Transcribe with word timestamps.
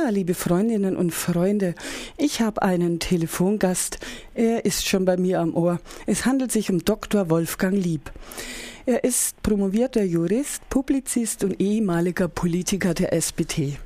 Ja, 0.00 0.10
liebe 0.10 0.34
Freundinnen 0.34 0.96
und 0.96 1.12
Freunde, 1.12 1.74
ich 2.16 2.40
habe 2.40 2.62
einen 2.62 3.00
Telefongast. 3.00 3.98
Er 4.32 4.64
ist 4.64 4.86
schon 4.86 5.04
bei 5.04 5.16
mir 5.16 5.40
am 5.40 5.54
Ohr. 5.54 5.80
Es 6.06 6.24
handelt 6.24 6.52
sich 6.52 6.70
um 6.70 6.84
Dr. 6.84 7.30
Wolfgang 7.30 7.74
Lieb. 7.74 8.12
Er 8.86 9.02
ist 9.02 9.42
promovierter 9.42 10.04
Jurist, 10.04 10.68
Publizist 10.68 11.42
und 11.42 11.60
ehemaliger 11.60 12.28
Politiker 12.28 12.94
der 12.94 13.12
SPD. 13.12 13.76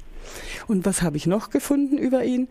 Und 0.68 0.84
was 0.84 1.02
habe 1.02 1.16
ich 1.16 1.26
noch 1.26 1.50
gefunden 1.50 1.98
über 1.98 2.25
ihn? 2.25 2.48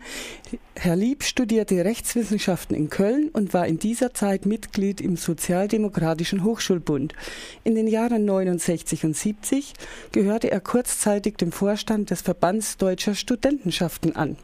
Herr 0.74 0.96
Lieb 0.96 1.24
studierte 1.24 1.84
Rechtswissenschaften 1.84 2.76
in 2.76 2.90
Köln 2.90 3.30
und 3.32 3.54
war 3.54 3.66
in 3.66 3.78
dieser 3.78 4.14
Zeit 4.14 4.46
Mitglied 4.46 5.00
im 5.00 5.16
Sozialdemokratischen 5.16 6.44
Hochschulbund. 6.44 7.14
In 7.64 7.74
den 7.74 7.86
Jahren 7.86 8.24
69 8.24 9.04
und 9.04 9.16
70 9.16 9.74
gehörte 10.12 10.50
er 10.50 10.60
kurzzeitig 10.60 11.36
dem 11.36 11.52
Vorstand 11.52 12.10
des 12.10 12.22
Verbands 12.22 12.76
Deutscher 12.76 13.14
Studentenschaften 13.14 14.16
an. 14.16 14.36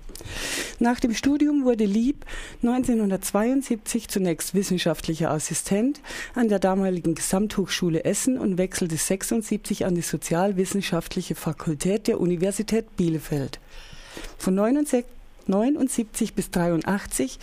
Nach 0.79 1.01
dem 1.01 1.15
Studium 1.15 1.65
wurde 1.65 1.85
Lieb 1.85 2.25
1972 2.63 4.09
zunächst 4.09 4.55
wissenschaftlicher 4.55 5.31
Assistent 5.31 6.01
an 6.35 6.49
der 6.49 6.59
damaligen 6.59 7.15
Gesamthochschule 7.15 8.05
Essen 8.05 8.39
und 8.39 8.59
wechselte 8.59 8.97
76 8.97 9.85
an 9.85 9.95
die 9.95 10.03
Sozialwissenschaftliche 10.03 11.35
Fakultät 11.35 12.07
der 12.07 12.21
Universität 12.21 12.97
Bielefeld. 12.97 13.59
Von 14.39 14.59
1979 14.59 16.35
bis 16.35 16.51
83 16.51 17.39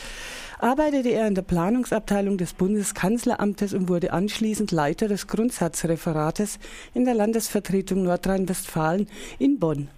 arbeitete 0.60 1.10
er 1.10 1.28
in 1.28 1.36
der 1.36 1.42
Planungsabteilung 1.42 2.38
des 2.38 2.54
Bundeskanzleramtes 2.54 3.74
und 3.74 3.90
wurde 3.90 4.14
anschließend 4.14 4.72
Leiter 4.72 5.08
des 5.08 5.28
Grundsatzreferates 5.28 6.60
in 6.94 7.06
der 7.06 7.14
Landesvertretung 7.14 8.04
Nordrhein-Westfalen 8.04 9.08
in 9.40 9.60
Bonn. 9.60 9.90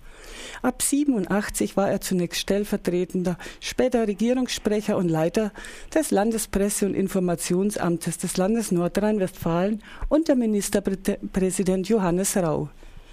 Ab 0.61 0.81
87 0.81 1.77
war 1.77 1.89
er 1.89 2.01
zunächst 2.01 2.41
stellvertretender, 2.41 3.37
später 3.59 4.07
Regierungssprecher 4.07 4.97
und 4.97 5.09
Leiter 5.09 5.51
des 5.93 6.11
Landespresse- 6.11 6.85
und 6.85 6.93
Informationsamtes 6.93 8.17
des 8.17 8.37
Landes 8.37 8.71
Nordrhein-Westfalen 8.71 9.83
unter 10.09 10.35
Ministerpräsident 10.35 11.89
Johannes 11.89 12.35
Rau. 12.37 12.69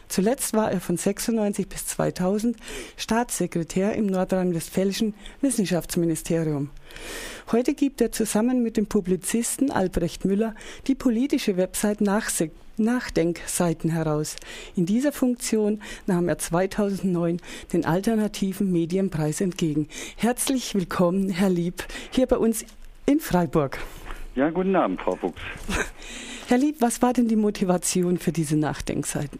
Zuletzt 0.09 0.55
war 0.55 0.70
er 0.70 0.81
von 0.81 0.97
96 0.97 1.69
bis 1.69 1.87
2000 1.87 2.56
Staatssekretär 2.97 3.95
im 3.95 4.06
nordrhein-westfälischen 4.06 5.15
Wissenschaftsministerium. 5.41 6.70
Heute 7.50 7.75
gibt 7.75 8.00
er 8.00 8.12
zusammen 8.12 8.62
mit 8.62 8.77
dem 8.77 8.87
Publizisten 8.87 9.70
Albrecht 9.70 10.25
Müller 10.25 10.55
die 10.87 10.95
politische 10.95 11.56
Website 11.56 12.00
Nachdenkseiten 12.77 13.91
heraus. 13.91 14.36
In 14.77 14.86
dieser 14.86 15.12
Funktion 15.12 15.80
nahm 16.06 16.28
er 16.28 16.39
2009 16.39 17.39
den 17.72 17.84
Alternativen 17.84 18.72
Medienpreis 18.72 19.41
entgegen. 19.41 19.89
Herzlich 20.16 20.75
willkommen, 20.75 21.31
Herr 21.31 21.50
Lieb, 21.50 21.84
hier 22.11 22.27
bei 22.27 22.36
uns 22.36 22.64
in 23.06 23.20
Freiburg. 23.20 23.78
Ja, 24.34 24.50
guten 24.50 24.75
Abend, 24.75 25.00
Frau 25.00 25.16
Fuchs. 25.16 25.41
Herr 26.48 26.58
Lieb, 26.58 26.77
was 26.81 27.00
war 27.03 27.12
denn 27.12 27.28
die 27.28 27.36
Motivation 27.36 28.19
für 28.19 28.33
diese 28.33 28.56
Nachdenkseiten? 28.56 29.38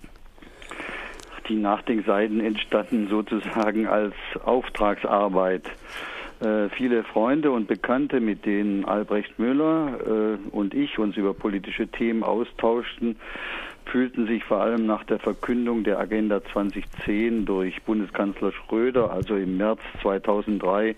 Die 1.49 1.57
Nachdenkseiten 1.57 2.41
entstanden 2.41 3.09
sozusagen 3.09 3.87
als 3.87 4.15
Auftragsarbeit. 4.45 5.65
Äh, 6.41 6.69
viele 6.71 7.05
Freunde 7.05 7.51
und 7.51 7.69
Bekannte, 7.69 8.21
mit 8.21 8.45
denen 8.45 8.85
Albrecht 8.85 9.39
Müller 9.39 9.99
äh, 10.07 10.57
und 10.57 10.75
ich 10.75 10.99
uns 10.99 11.17
über 11.17 11.33
politische 11.33 11.87
Themen 11.89 12.23
austauschten, 12.23 13.17
fühlten 13.87 14.27
sich 14.27 14.43
vor 14.45 14.61
allem 14.61 14.87
nach 14.87 15.05
der 15.05 15.19
Verkündung 15.19 15.85
der 15.85 15.99
Agenda 15.99 16.43
2010 16.53 17.45
durch 17.45 17.83
Bundeskanzler 17.83 18.53
Schröder, 18.53 19.13
also 19.13 19.37
im 19.37 19.57
März 19.57 19.81
2003, 20.03 20.97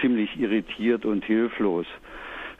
ziemlich 0.00 0.38
irritiert 0.38 1.04
und 1.04 1.24
hilflos. 1.24 1.86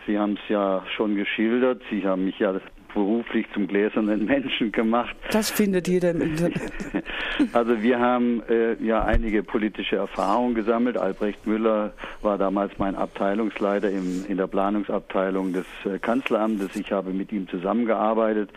Sie 0.07 0.19
haben 0.19 0.35
es 0.35 0.49
ja 0.49 0.85
schon 0.95 1.17
geschildert. 1.17 1.81
Sie 1.91 2.07
haben 2.07 2.27
mich 2.27 2.39
ja 2.39 2.53
beruflich 2.95 3.47
zum 3.53 3.67
gläsernen 3.67 4.25
Menschen 4.27 4.73
gemacht. 4.73 5.15
Das 5.31 5.51
findet 5.51 5.89
jeder 5.89 6.13
im 6.13 6.23
Internet. 6.23 6.63
Also 7.53 7.83
wir 7.83 7.99
haben 7.99 8.45
äh, 8.49 8.75
ja 8.75 9.05
einige 9.05 9.43
politische 9.43 9.97
Erfahrungen 9.97 10.55
gesammelt. 10.55 10.97
Albrecht 10.97 11.45
Müller 11.49 11.93
war 12.23 12.39
damals 12.39 12.79
mein 12.79 12.95
Abteilungsleiter 12.95 13.91
im, 13.91 14.25
in 14.29 14.37
der 14.37 14.47
Planungsabteilung 14.47 15.53
des 15.53 15.67
äh, 15.85 15.99
Kanzleramtes. 15.99 16.77
Ich 16.77 16.93
habe 16.93 17.11
mit 17.11 17.33
ihm 17.33 17.49
zusammengearbeitet. 17.49 18.51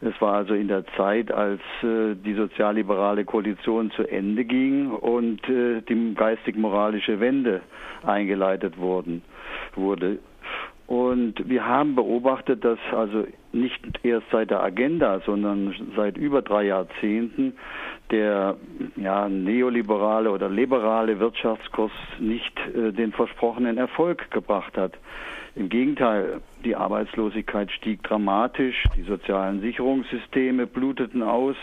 Es 0.00 0.20
war 0.20 0.34
also 0.34 0.52
in 0.52 0.68
der 0.68 0.84
Zeit, 0.98 1.32
als 1.32 1.60
äh, 1.82 2.14
die 2.14 2.34
sozialliberale 2.34 3.24
Koalition 3.24 3.90
zu 3.92 4.02
Ende 4.02 4.44
ging 4.44 4.90
und 4.90 5.48
äh, 5.48 5.80
die 5.80 6.14
geistig-moralische 6.14 7.20
Wende 7.20 7.62
eingeleitet 8.04 8.78
worden 8.78 9.22
wurde. 9.74 10.18
Und 10.86 11.48
wir 11.48 11.66
haben 11.66 11.94
beobachtet, 11.94 12.62
dass 12.64 12.78
also 12.92 13.26
nicht 13.52 13.80
erst 14.02 14.26
seit 14.30 14.50
der 14.50 14.62
Agenda, 14.62 15.20
sondern 15.24 15.74
seit 15.96 16.18
über 16.18 16.42
drei 16.42 16.64
Jahrzehnten 16.64 17.54
der 18.10 18.56
ja, 18.96 19.28
neoliberale 19.28 20.30
oder 20.30 20.50
liberale 20.50 21.18
Wirtschaftskurs 21.20 21.92
nicht 22.18 22.52
äh, 22.74 22.92
den 22.92 23.12
versprochenen 23.12 23.78
Erfolg 23.78 24.30
gebracht 24.30 24.76
hat. 24.76 24.92
Im 25.56 25.68
Gegenteil, 25.68 26.40
die 26.64 26.76
Arbeitslosigkeit 26.76 27.70
stieg 27.70 28.02
dramatisch, 28.02 28.84
die 28.96 29.02
sozialen 29.02 29.60
Sicherungssysteme 29.60 30.66
bluteten 30.66 31.22
aus, 31.22 31.56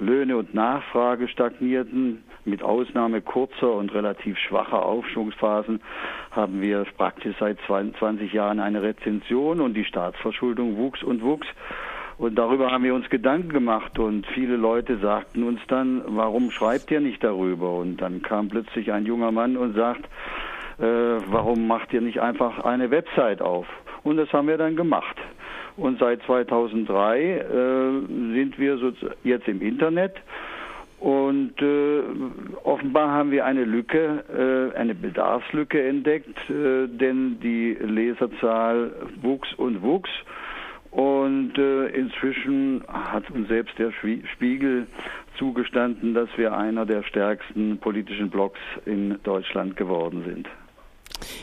Löhne 0.00 0.36
und 0.36 0.54
Nachfrage 0.54 1.28
stagnierten. 1.28 2.24
Mit 2.44 2.62
Ausnahme 2.62 3.20
kurzer 3.20 3.74
und 3.74 3.92
relativ 3.92 4.38
schwacher 4.38 4.84
Aufschwungsphasen 4.84 5.80
haben 6.30 6.60
wir 6.62 6.86
praktisch 6.96 7.36
seit 7.38 7.58
22 7.66 8.32
Jahren 8.32 8.60
eine 8.60 8.82
Rezension 8.82 9.60
und 9.60 9.74
die 9.74 9.84
Staatsverschuldung 9.84 10.76
wuchs 10.76 11.02
und 11.02 11.22
wuchs. 11.22 11.46
Und 12.16 12.36
darüber 12.36 12.70
haben 12.70 12.84
wir 12.84 12.94
uns 12.94 13.08
Gedanken 13.08 13.48
gemacht 13.48 13.98
und 13.98 14.26
viele 14.26 14.56
Leute 14.56 14.98
sagten 14.98 15.42
uns 15.42 15.60
dann, 15.68 16.02
warum 16.06 16.50
schreibt 16.50 16.90
ihr 16.90 17.00
nicht 17.00 17.24
darüber? 17.24 17.74
Und 17.74 17.98
dann 17.98 18.20
kam 18.20 18.48
plötzlich 18.48 18.92
ein 18.92 19.06
junger 19.06 19.32
Mann 19.32 19.56
und 19.56 19.74
sagt, 19.74 20.04
äh, 20.78 20.82
warum 20.84 21.66
macht 21.66 21.92
ihr 21.92 22.00
nicht 22.00 22.20
einfach 22.20 22.64
eine 22.64 22.90
Website 22.90 23.40
auf? 23.40 23.66
Und 24.02 24.16
das 24.16 24.32
haben 24.32 24.48
wir 24.48 24.58
dann 24.58 24.76
gemacht. 24.76 25.16
Und 25.76 25.98
seit 25.98 26.22
2003 26.22 27.20
äh, 27.20 27.42
sind 28.34 28.58
wir 28.58 28.78
so 28.78 28.92
jetzt 29.24 29.48
im 29.48 29.62
Internet. 29.62 30.14
Und 31.00 31.54
äh, 31.62 32.02
offenbar 32.62 33.10
haben 33.10 33.30
wir 33.30 33.46
eine 33.46 33.64
Lücke, 33.64 34.72
äh, 34.74 34.76
eine 34.76 34.94
Bedarfslücke 34.94 35.82
entdeckt, 35.82 36.38
äh, 36.50 36.88
denn 36.88 37.40
die 37.40 37.74
Leserzahl 37.80 38.92
wuchs 39.22 39.52
und 39.54 39.80
wuchs. 39.80 40.10
Und 40.90 41.56
äh, 41.56 41.86
inzwischen 41.86 42.84
hat 42.86 43.30
uns 43.30 43.48
selbst 43.48 43.78
der 43.78 43.92
Spiegel 43.92 44.88
zugestanden, 45.38 46.12
dass 46.12 46.28
wir 46.36 46.54
einer 46.54 46.84
der 46.84 47.02
stärksten 47.04 47.78
politischen 47.78 48.28
Blogs 48.28 48.60
in 48.84 49.18
Deutschland 49.22 49.76
geworden 49.76 50.24
sind. 50.26 50.48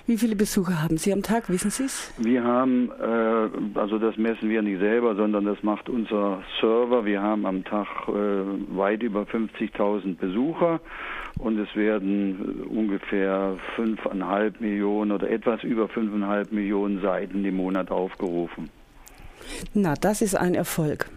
Wie 0.06 0.18
viele 0.18 0.36
Besucher 0.36 0.82
haben 0.82 0.98
Sie 0.98 1.14
am 1.14 1.24
Tag, 1.24 1.50
wissen 1.50 1.72
Sie 1.72 1.84
es? 1.84 2.12
Wir 2.18 2.44
haben, 2.44 2.92
äh, 3.00 3.80
also 3.80 3.98
das 4.00 4.18
messen 4.18 4.50
wir 4.50 4.62
nicht 4.62 4.80
selber, 4.80 5.16
sondern 5.16 5.46
das 5.46 5.62
macht 5.64 5.90
unser 5.90 6.42
Server. 6.60 7.06
Wir 7.06 7.22
haben 7.22 7.46
am 7.46 7.64
Tag 7.64 7.88
äh, 8.08 8.14
weit 8.76 9.04
über 9.04 9.24
50.000 9.24 10.18
Besucher 10.18 10.80
und 11.40 11.60
es 11.60 11.76
werden 11.76 12.66
ungefähr 12.70 13.58
5,5 13.78 14.54
Millionen 14.60 15.12
oder 15.12 15.30
etwas 15.30 15.64
über 15.64 15.86
5,5 15.86 16.54
Millionen 16.54 17.02
Seiten 17.02 17.44
im 17.46 17.58
Monat 17.58 17.92
aufgerufen. 17.92 18.70
Na, 19.74 19.94
das 19.94 20.22
ist 20.22 20.36
ein 20.36 20.56
Erfolg 20.56 21.10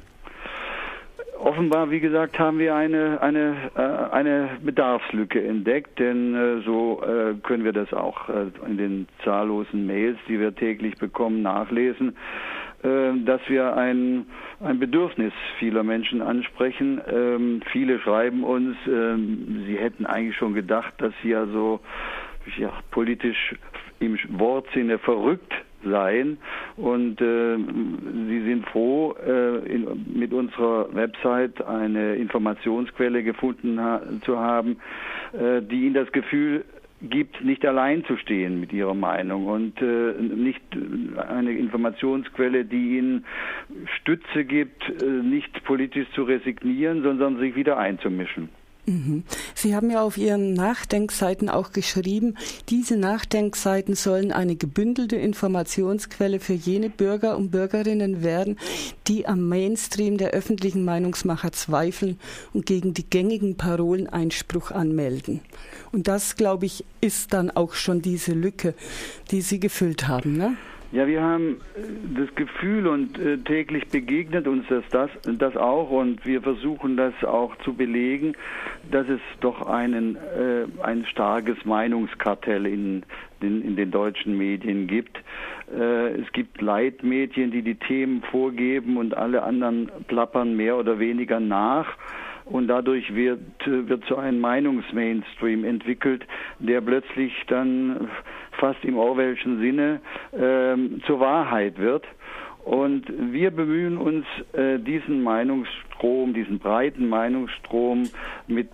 offenbar, 1.40 1.90
wie 1.90 2.00
gesagt, 2.00 2.38
haben 2.38 2.58
wir 2.58 2.74
eine, 2.74 3.20
eine, 3.22 3.56
äh, 3.74 4.14
eine 4.14 4.50
Bedarfslücke 4.62 5.42
entdeckt, 5.42 5.98
denn 5.98 6.34
äh, 6.34 6.62
so 6.62 7.02
äh, 7.02 7.34
können 7.42 7.64
wir 7.64 7.72
das 7.72 7.92
auch 7.92 8.28
äh, 8.28 8.46
in 8.66 8.76
den 8.76 9.08
zahllosen 9.25 9.87
Mails, 9.87 10.19
die 10.28 10.38
wir 10.38 10.54
täglich 10.54 10.96
bekommen, 10.98 11.42
nachlesen, 11.42 12.16
äh, 12.82 13.12
dass 13.25 13.40
wir 13.48 13.76
ein, 13.76 14.26
ein 14.60 14.78
Bedürfnis 14.78 15.32
vieler 15.58 15.82
Menschen 15.82 16.22
ansprechen. 16.22 17.00
Ähm, 17.10 17.62
viele 17.72 17.98
schreiben 18.00 18.44
uns, 18.44 18.76
ähm, 18.86 19.64
sie 19.66 19.76
hätten 19.76 20.06
eigentlich 20.06 20.36
schon 20.36 20.54
gedacht, 20.54 20.94
dass 20.98 21.12
sie 21.22 21.34
also 21.34 21.81
ja, 22.58 22.72
politisch 22.90 23.54
im 23.98 24.19
Wortsinne 24.38 24.98
verrückt 24.98 25.52
sein 25.85 26.38
und 26.77 27.21
äh, 27.21 27.56
sie 27.56 28.43
sind 28.44 28.67
froh, 28.67 29.15
äh, 29.27 29.59
in, 29.73 29.87
mit 30.15 30.32
unserer 30.32 30.94
Website 30.94 31.65
eine 31.67 32.15
Informationsquelle 32.17 33.23
gefunden 33.23 33.81
ha 33.81 34.03
zu 34.25 34.38
haben, 34.38 34.79
äh, 35.32 35.62
die 35.62 35.87
ihnen 35.87 35.94
das 35.94 36.11
Gefühl 36.12 36.65
gibt, 37.03 37.43
nicht 37.43 37.65
allein 37.65 38.05
zu 38.05 38.17
stehen 38.17 38.61
mit 38.61 38.73
ihrer 38.73 38.94
Meinung 38.94 39.47
und 39.47 39.81
äh, 39.81 40.12
nicht 40.21 40.62
eine 41.17 41.53
Informationsquelle, 41.53 42.65
die 42.65 42.99
ihnen 42.99 43.25
Stütze 44.00 44.44
gibt, 44.44 44.82
äh, 45.03 45.06
nicht 45.06 45.65
politisch 45.65 46.09
zu 46.15 46.25
resignieren, 46.25 47.03
sondern 47.03 47.38
sich 47.38 47.56
wieder 47.56 47.79
einzumischen. 47.79 48.50
Sie 49.54 49.75
haben 49.75 49.90
ja 49.90 50.02
auf 50.02 50.16
Ihren 50.16 50.54
Nachdenkseiten 50.54 51.48
auch 51.48 51.72
geschrieben, 51.72 52.37
diese 52.69 52.96
Nachdenkseiten 52.96 53.94
sollen 53.94 54.32
eine 54.32 54.56
gebündelte 54.56 55.16
Informationsquelle 55.16 56.40
für 56.40 56.54
jene 56.54 56.90
Bürger 56.90 57.37
und 57.37 57.50
Bürgerinnen 57.50 58.22
werden, 58.22 58.58
die 59.06 59.26
am 59.26 59.48
Mainstream 59.48 60.19
der 60.19 60.31
öffentlichen 60.31 60.84
Meinungsmacher 60.84 61.52
zweifeln 61.52 62.19
und 62.52 62.66
gegen 62.66 62.94
die 62.94 63.08
gängigen 63.08 63.56
Parolen 63.56 64.08
Einspruch 64.08 64.70
anmelden. 64.70 65.40
Und 65.93 66.08
das, 66.08 66.36
glaube 66.36 66.66
ich, 66.66 66.84
ist 67.00 67.32
dann 67.32 67.50
auch 67.50 67.75
schon 67.75 68.02
diese 68.02 68.32
Lücke, 68.32 68.75
die 69.31 69.40
Sie 69.40 69.60
gefüllt 69.60 70.08
haben. 70.08 70.36
Ne? 70.36 70.56
Ja, 70.92 71.06
wir 71.06 71.22
haben 71.22 71.60
äh, 71.76 72.20
das 72.20 72.34
Gefühl 72.34 72.88
und 72.88 73.16
äh, 73.16 73.38
täglich 73.38 73.87
begegnet 73.88 74.48
uns 74.48 74.66
das, 74.69 74.82
das, 74.90 75.10
das 75.38 75.56
auch 75.56 75.90
und 75.90 76.26
wir 76.26 76.42
versuchen 76.42 76.96
das 76.96 77.14
auch 77.22 77.54
zu 77.58 77.75
belegen, 77.75 78.34
dass 78.90 79.08
es 79.08 79.20
doch 79.40 79.66
einen, 79.69 80.16
äh, 80.16 80.66
ein 80.82 81.04
starkes 81.06 81.64
Meinungskartell 81.64 82.66
in 82.66 83.04
den, 83.40 83.62
in 83.62 83.76
den 83.76 83.92
deutschen 83.92 84.37
Medien 84.37 84.88
gibt. 84.88 85.16
Äh, 85.72 86.20
es 86.20 86.32
gibt 86.32 86.60
Leitmedien, 86.60 87.52
die 87.52 87.62
die 87.62 87.76
Themen 87.76 88.22
vorgeben 88.22 88.96
und 88.96 89.16
alle 89.16 89.44
anderen 89.44 89.90
plappern 90.08 90.56
mehr 90.56 90.76
oder 90.76 90.98
weniger 90.98 91.38
nach 91.38 91.96
und 92.50 92.69
dadurch 92.69 93.14
wird, 93.14 93.41
wird 93.64 94.05
so 94.06 94.17
ein 94.17 94.41
Meinungsmainstream 94.41 95.64
entwickelt, 95.64 96.26
der 96.58 96.81
plötzlich 96.81 97.32
dann 97.47 98.11
fast 98.58 98.85
im 98.85 98.97
Orwellschen 98.97 99.61
Sinne 99.61 100.00
ähm, 100.32 101.00
zur 101.06 101.20
Wahrheit 101.20 101.79
wird. 101.79 102.05
Und 102.64 103.04
wir 103.32 103.50
bemühen 103.50 103.96
uns, 103.96 104.26
äh, 104.52 104.78
diesen 104.78 105.22
Meinungsstrom, 105.22 106.34
diesen 106.34 106.58
breiten 106.58 107.08
Meinungsstrom 107.08 108.08
mit 108.46 108.70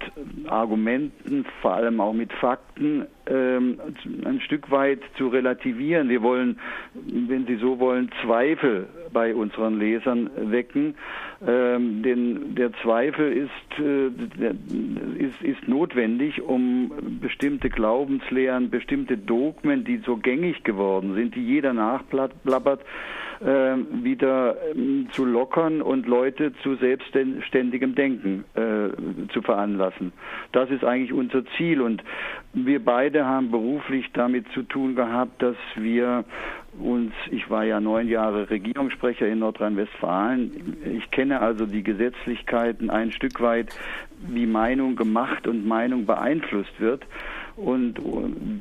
Argumenten, 0.48 1.44
vor 1.62 1.74
allem 1.74 2.00
auch 2.00 2.12
mit 2.12 2.32
Fakten, 2.32 3.06
ähm, 3.28 3.78
ein 4.24 4.40
Stück 4.40 4.70
weit 4.70 5.00
zu 5.16 5.28
relativieren. 5.28 6.08
Wir 6.08 6.22
wollen, 6.22 6.58
wenn 6.94 7.46
Sie 7.46 7.56
so 7.56 7.78
wollen, 7.78 8.10
Zweifel 8.22 8.88
bei 9.12 9.34
unseren 9.34 9.78
Lesern 9.78 10.30
wecken. 10.36 10.94
Ähm, 11.46 12.02
denn 12.02 12.54
der 12.54 12.72
Zweifel 12.82 13.32
ist, 13.32 13.80
äh, 13.80 14.06
ist, 15.18 15.42
ist 15.42 15.68
notwendig, 15.68 16.42
um 16.42 16.90
bestimmte 17.20 17.68
Glaubenslehren, 17.68 18.70
bestimmte 18.70 19.16
Dogmen, 19.16 19.84
die 19.84 19.98
so 19.98 20.16
gängig 20.16 20.64
geworden 20.64 21.14
sind, 21.14 21.34
die 21.34 21.44
jeder 21.44 21.72
nachplappert, 21.72 22.80
wieder 23.40 24.56
ähm, 24.74 25.08
zu 25.10 25.24
lockern 25.24 25.82
und 25.82 26.06
Leute 26.06 26.52
zu 26.62 26.76
selbstständigem 26.76 27.94
Denken 27.94 28.44
äh, 28.54 29.32
zu 29.32 29.42
veranlassen. 29.42 30.12
Das 30.52 30.70
ist 30.70 30.84
eigentlich 30.84 31.12
unser 31.12 31.44
Ziel 31.56 31.80
und 31.80 32.02
wir 32.54 32.82
beide 32.84 33.26
haben 33.26 33.50
beruflich 33.50 34.06
damit 34.12 34.46
zu 34.52 34.62
tun 34.62 34.94
gehabt, 34.94 35.42
dass 35.42 35.56
wir 35.74 36.24
uns, 36.78 37.12
ich 37.30 37.48
war 37.50 37.64
ja 37.64 37.80
neun 37.80 38.08
Jahre 38.08 38.50
Regierungssprecher 38.50 39.26
in 39.26 39.40
Nordrhein-Westfalen, 39.40 40.76
ich 40.96 41.10
kenne 41.10 41.40
also 41.40 41.66
die 41.66 41.82
Gesetzlichkeiten 41.82 42.90
ein 42.90 43.12
Stück 43.12 43.40
weit, 43.40 43.74
wie 44.28 44.46
Meinung 44.46 44.96
gemacht 44.96 45.46
und 45.46 45.66
Meinung 45.66 46.06
beeinflusst 46.06 46.80
wird. 46.80 47.04
Und 47.56 47.94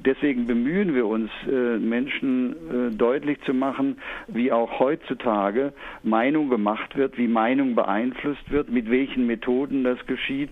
deswegen 0.06 0.48
bemühen 0.48 0.96
wir 0.96 1.06
uns, 1.06 1.30
äh, 1.52 1.78
Menschen 1.78 2.54
äh, 2.54 2.96
deutlich 2.96 3.42
zu 3.42 3.54
machen, 3.54 3.98
wie 4.28 4.54
auch 4.54 4.80
heutzutage 4.80 5.74
Meinung 6.04 6.50
gemacht 6.50 6.96
wird, 6.96 7.18
wie 7.18 7.28
Meinung 7.28 7.76
beeinflusst 7.76 8.50
wird, 8.50 8.70
mit 8.72 8.90
welchen 8.90 9.28
Methoden 9.28 9.84
das 9.84 10.06
geschieht. 10.08 10.52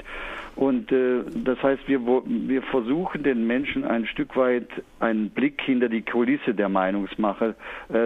Und 0.57 0.91
äh, 0.91 1.23
das 1.35 1.63
heißt, 1.63 1.87
wir, 1.87 2.01
wir 2.05 2.61
versuchen 2.63 3.23
den 3.23 3.47
Menschen 3.47 3.85
ein 3.85 4.05
Stück 4.07 4.35
weit 4.35 4.67
einen 4.99 5.29
Blick 5.29 5.61
hinter 5.61 5.87
die 5.87 6.01
Kulisse 6.01 6.53
der 6.53 6.69
Meinungsmache 6.69 7.55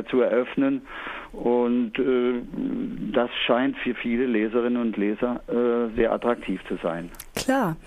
zu 0.09 0.21
eröffnen. 0.21 0.81
Und 1.33 1.93
das 3.13 3.29
scheint 3.45 3.77
für 3.77 3.93
viele 3.95 4.25
Leserinnen 4.25 4.81
und 4.81 4.97
Leser 4.97 5.41
sehr 5.95 6.11
attraktiv 6.11 6.61
zu 6.67 6.77
sein 6.81 7.11
klar. 7.47 7.77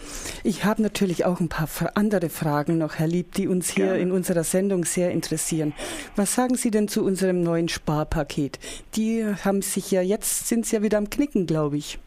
Ich 0.43 0.65
habe 0.65 0.81
natürlich 0.81 1.27
auch 1.27 1.39
ein 1.39 1.51
paar 1.51 1.69
andere 1.95 2.31
Fragen 2.31 2.79
noch, 2.79 2.95
Herr 2.95 3.07
Lieb, 3.07 3.35
die 3.35 3.47
uns 3.47 3.69
hier 3.69 3.89
Gerne. 3.89 4.01
in 4.01 4.11
unserer 4.11 4.43
Sendung 4.43 4.87
sehr 4.87 5.11
interessieren. 5.11 5.75
Was 6.17 6.35
sagen 6.35 6.57
Sie 6.57 6.71
denn 6.71 6.89
zu 6.89 7.05
unserem 7.05 7.43
neuen 7.43 7.69
Sparpaket? 7.69 8.59
Die 8.95 9.23
haben 9.45 9.61
sich 9.61 9.91
ja 9.91 10.01
jetzt, 10.01 10.49
sind 10.49 10.65
sie 10.65 10.77
ja 10.77 10.83
wieder 10.83 10.97
am 10.97 11.11
Knicken, 11.11 11.45
glaube 11.45 11.77
ich. 11.77 11.99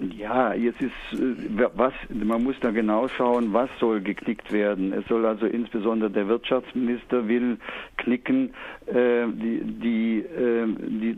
Ja, 0.00 0.54
jetzt 0.54 0.80
ist 0.80 0.92
äh, 1.12 1.68
was 1.74 1.92
man 2.08 2.42
muss 2.42 2.56
da 2.60 2.70
genau 2.70 3.06
schauen, 3.08 3.52
was 3.52 3.68
soll 3.78 4.00
geknickt 4.00 4.50
werden. 4.50 4.94
Es 4.94 5.06
soll 5.08 5.26
also 5.26 5.44
insbesondere 5.44 6.10
der 6.10 6.26
Wirtschaftsminister 6.26 7.28
will 7.28 7.58
knicken 7.98 8.54
äh, 8.86 9.26
die 9.26 9.60
die 9.62 10.18
äh, 10.20 10.66
die 10.66 11.16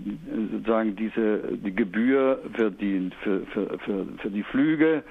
sozusagen 0.52 0.96
diese 0.96 1.58
die 1.64 1.74
Gebühr 1.74 2.40
für 2.54 2.72
die 2.72 3.10
für 3.22 3.46
für 3.52 3.78
für, 3.78 4.06
für 4.18 4.30
die 4.30 4.42
Flüge 4.42 5.04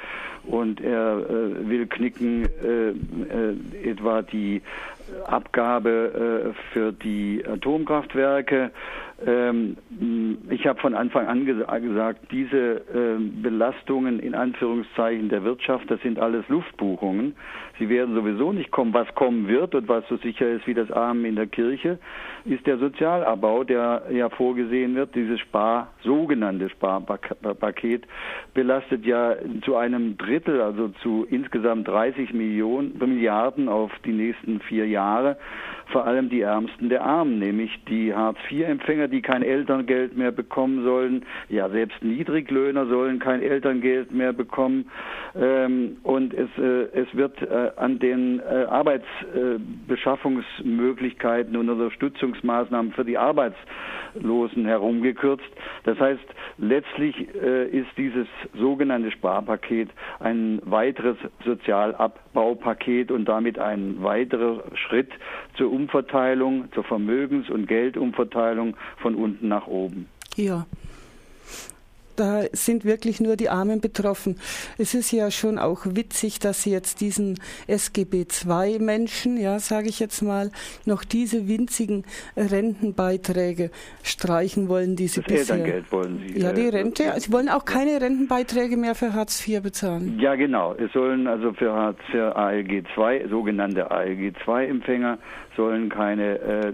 und 0.43 0.81
er 0.81 1.19
äh, 1.29 1.69
will 1.69 1.87
knicken 1.87 2.43
äh, 2.43 2.89
äh, 2.89 3.89
etwa 3.89 4.21
die 4.21 4.61
Abgabe 5.25 6.53
für 6.73 6.91
die 6.91 7.43
Atomkraftwerke 7.45 8.71
ähm, 9.25 9.77
ich 10.49 10.65
habe 10.65 10.79
von 10.79 10.95
Anfang 10.95 11.27
an 11.27 11.45
gesagt, 11.45 12.31
diese 12.31 12.81
ähm, 12.93 13.41
Belastungen 13.41 14.19
in 14.19 14.33
Anführungszeichen 14.33 15.29
der 15.29 15.43
Wirtschaft, 15.43 15.89
das 15.91 16.01
sind 16.01 16.19
alles 16.19 16.47
Luftbuchungen. 16.49 17.35
Sie 17.77 17.89
werden 17.89 18.15
sowieso 18.15 18.51
nicht 18.51 18.71
kommen. 18.71 18.93
Was 18.93 19.13
kommen 19.15 19.47
wird 19.47 19.75
und 19.75 19.87
was 19.87 20.07
so 20.07 20.17
sicher 20.17 20.49
ist 20.49 20.65
wie 20.65 20.73
das 20.73 20.91
Armen 20.91 21.25
in 21.25 21.35
der 21.35 21.47
Kirche, 21.47 21.99
ist 22.45 22.65
der 22.65 22.77
Sozialabbau, 22.77 23.63
der 23.63 24.03
ja 24.11 24.29
vorgesehen 24.29 24.95
wird. 24.95 25.15
Dieses 25.15 25.39
Spar, 25.39 25.91
sogenannte 26.03 26.69
Sparpaket 26.69 28.05
belastet 28.53 29.05
ja 29.05 29.35
zu 29.63 29.75
einem 29.75 30.17
Drittel, 30.17 30.61
also 30.61 30.89
zu 31.01 31.25
insgesamt 31.29 31.87
30 31.87 32.33
Millionen, 32.33 32.97
Milliarden 32.97 33.69
auf 33.69 33.91
die 34.05 34.13
nächsten 34.13 34.59
vier 34.61 34.87
Jahre 34.87 35.37
vor 35.91 36.05
allem 36.05 36.29
die 36.29 36.41
Ärmsten 36.41 36.89
der 36.89 37.03
Armen, 37.03 37.39
nämlich 37.39 37.71
die 37.87 38.13
Hartz-IV-Empfänger, 38.13 39.07
die 39.07 39.21
kein 39.21 39.41
Elterngeld 39.43 40.17
mehr 40.17 40.31
bekommen 40.31 40.83
sollen. 40.83 41.23
Ja, 41.49 41.69
selbst 41.69 42.03
Niedriglöhner 42.03 42.87
sollen 42.87 43.19
kein 43.19 43.43
Elterngeld 43.43 44.11
mehr 44.11 44.33
bekommen. 44.33 44.89
Ähm, 45.35 45.97
und 46.03 46.33
es, 46.33 46.49
äh, 46.57 46.87
es 46.93 47.13
wird 47.15 47.39
äh, 47.41 47.71
an 47.75 47.99
den 47.99 48.39
äh, 48.39 48.65
Arbeitsbeschaffungsmöglichkeiten 48.69 51.55
und 51.55 51.67
Unterstützungsmaßnahmen 52.31 52.93
für 52.93 53.05
die 53.05 53.17
Arbeitslosen 53.17 54.65
herumgekürzt. 54.65 55.43
Das 55.83 55.99
heißt, 55.99 56.23
letztlich 56.57 57.15
äh, 57.35 57.67
ist 57.67 57.89
dieses 57.97 58.27
sogenannte 58.57 59.11
Sparpaket 59.11 59.89
ein 60.19 60.61
weiteres 60.65 61.17
Sozialabbaupaket 61.45 63.11
und 63.11 63.25
damit 63.25 63.59
ein 63.59 64.01
weiterer 64.03 64.63
Schritt 64.75 65.11
zur 65.57 65.71
Umverteilung, 65.71 66.71
zur 66.73 66.83
Vermögens- 66.83 67.49
und 67.49 67.67
Geldumverteilung 67.67 68.75
von 68.97 69.15
unten 69.15 69.47
nach 69.47 69.67
oben. 69.67 70.07
Ja, 70.35 70.65
da 72.21 72.43
sind 72.53 72.85
wirklich 72.85 73.19
nur 73.19 73.35
die 73.35 73.49
Armen 73.49 73.81
betroffen. 73.81 74.35
Es 74.77 74.93
ist 74.93 75.11
ja 75.11 75.31
schon 75.31 75.57
auch 75.57 75.79
witzig, 75.85 76.37
dass 76.37 76.61
sie 76.61 76.69
jetzt 76.69 77.01
diesen 77.01 77.39
SGB 77.65 78.27
II-Menschen, 78.45 79.37
ja, 79.37 79.57
sage 79.57 79.89
ich 79.89 79.99
jetzt 79.99 80.21
mal, 80.21 80.51
noch 80.85 81.03
diese 81.03 81.47
winzigen 81.47 82.03
Rentenbeiträge 82.37 83.71
streichen 84.03 84.69
wollen, 84.69 84.95
die 84.95 85.07
sie 85.07 85.21
das 85.21 85.33
bisher. 85.33 85.55
Elterngeld 85.55 85.91
wollen 85.91 86.21
sie. 86.27 86.39
Ja, 86.39 86.53
die 86.53 86.67
äh, 86.67 86.69
Rente. 86.69 87.11
Sie 87.17 87.31
wollen 87.31 87.49
auch 87.49 87.65
keine 87.65 87.99
Rentenbeiträge 87.99 88.77
mehr 88.77 88.93
für 88.93 89.15
Hartz 89.15 89.47
IV 89.47 89.63
bezahlen. 89.63 90.19
Ja, 90.19 90.35
genau. 90.35 90.75
Es 90.75 90.93
sollen 90.93 91.25
also 91.25 91.53
für 91.53 91.73
Hartz 91.73 91.99
für 92.11 92.35
ALG 92.35 92.83
II, 92.95 93.29
sogenannte 93.29 93.89
ALG 93.89 94.33
II-Empfänger, 94.47 95.17
sollen 95.57 95.89
keine, 95.89 96.39
äh, 96.39 96.73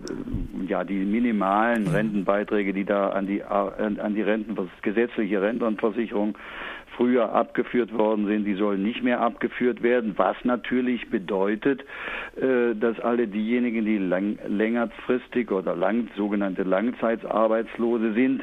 ja, 0.68 0.84
die 0.84 1.06
minimalen 1.06 1.88
Rentenbeiträge, 1.88 2.74
die 2.74 2.84
da 2.84 3.10
an 3.10 3.27
die, 3.27 3.44
an 3.44 4.13
die 4.13 4.22
Renten, 4.22 4.56
gesetzliche 5.38 5.41
Rentenversicherung 5.41 6.38
früher 6.96 7.32
abgeführt 7.32 7.96
worden 7.96 8.25
sind, 8.25 8.46
die 8.46 8.56
sollen 8.56 8.82
nicht 8.82 9.03
mehr 9.03 9.22
abgeführt 9.22 9.84
werden, 9.84 10.13
was 10.17 10.36
natürlich 10.44 11.12
bedeutet, 11.12 11.82
äh, 12.36 12.74
dass 12.74 13.00
alle 13.00 13.27
diejenigen, 13.27 13.86
die 13.86 14.00
lang, 14.00 14.39
längerfristig 14.48 15.51
oder 15.51 15.75
lang, 15.75 16.08
sogenannte 16.17 16.63
Langzeitarbeitslose 16.63 18.13
sind, 18.13 18.41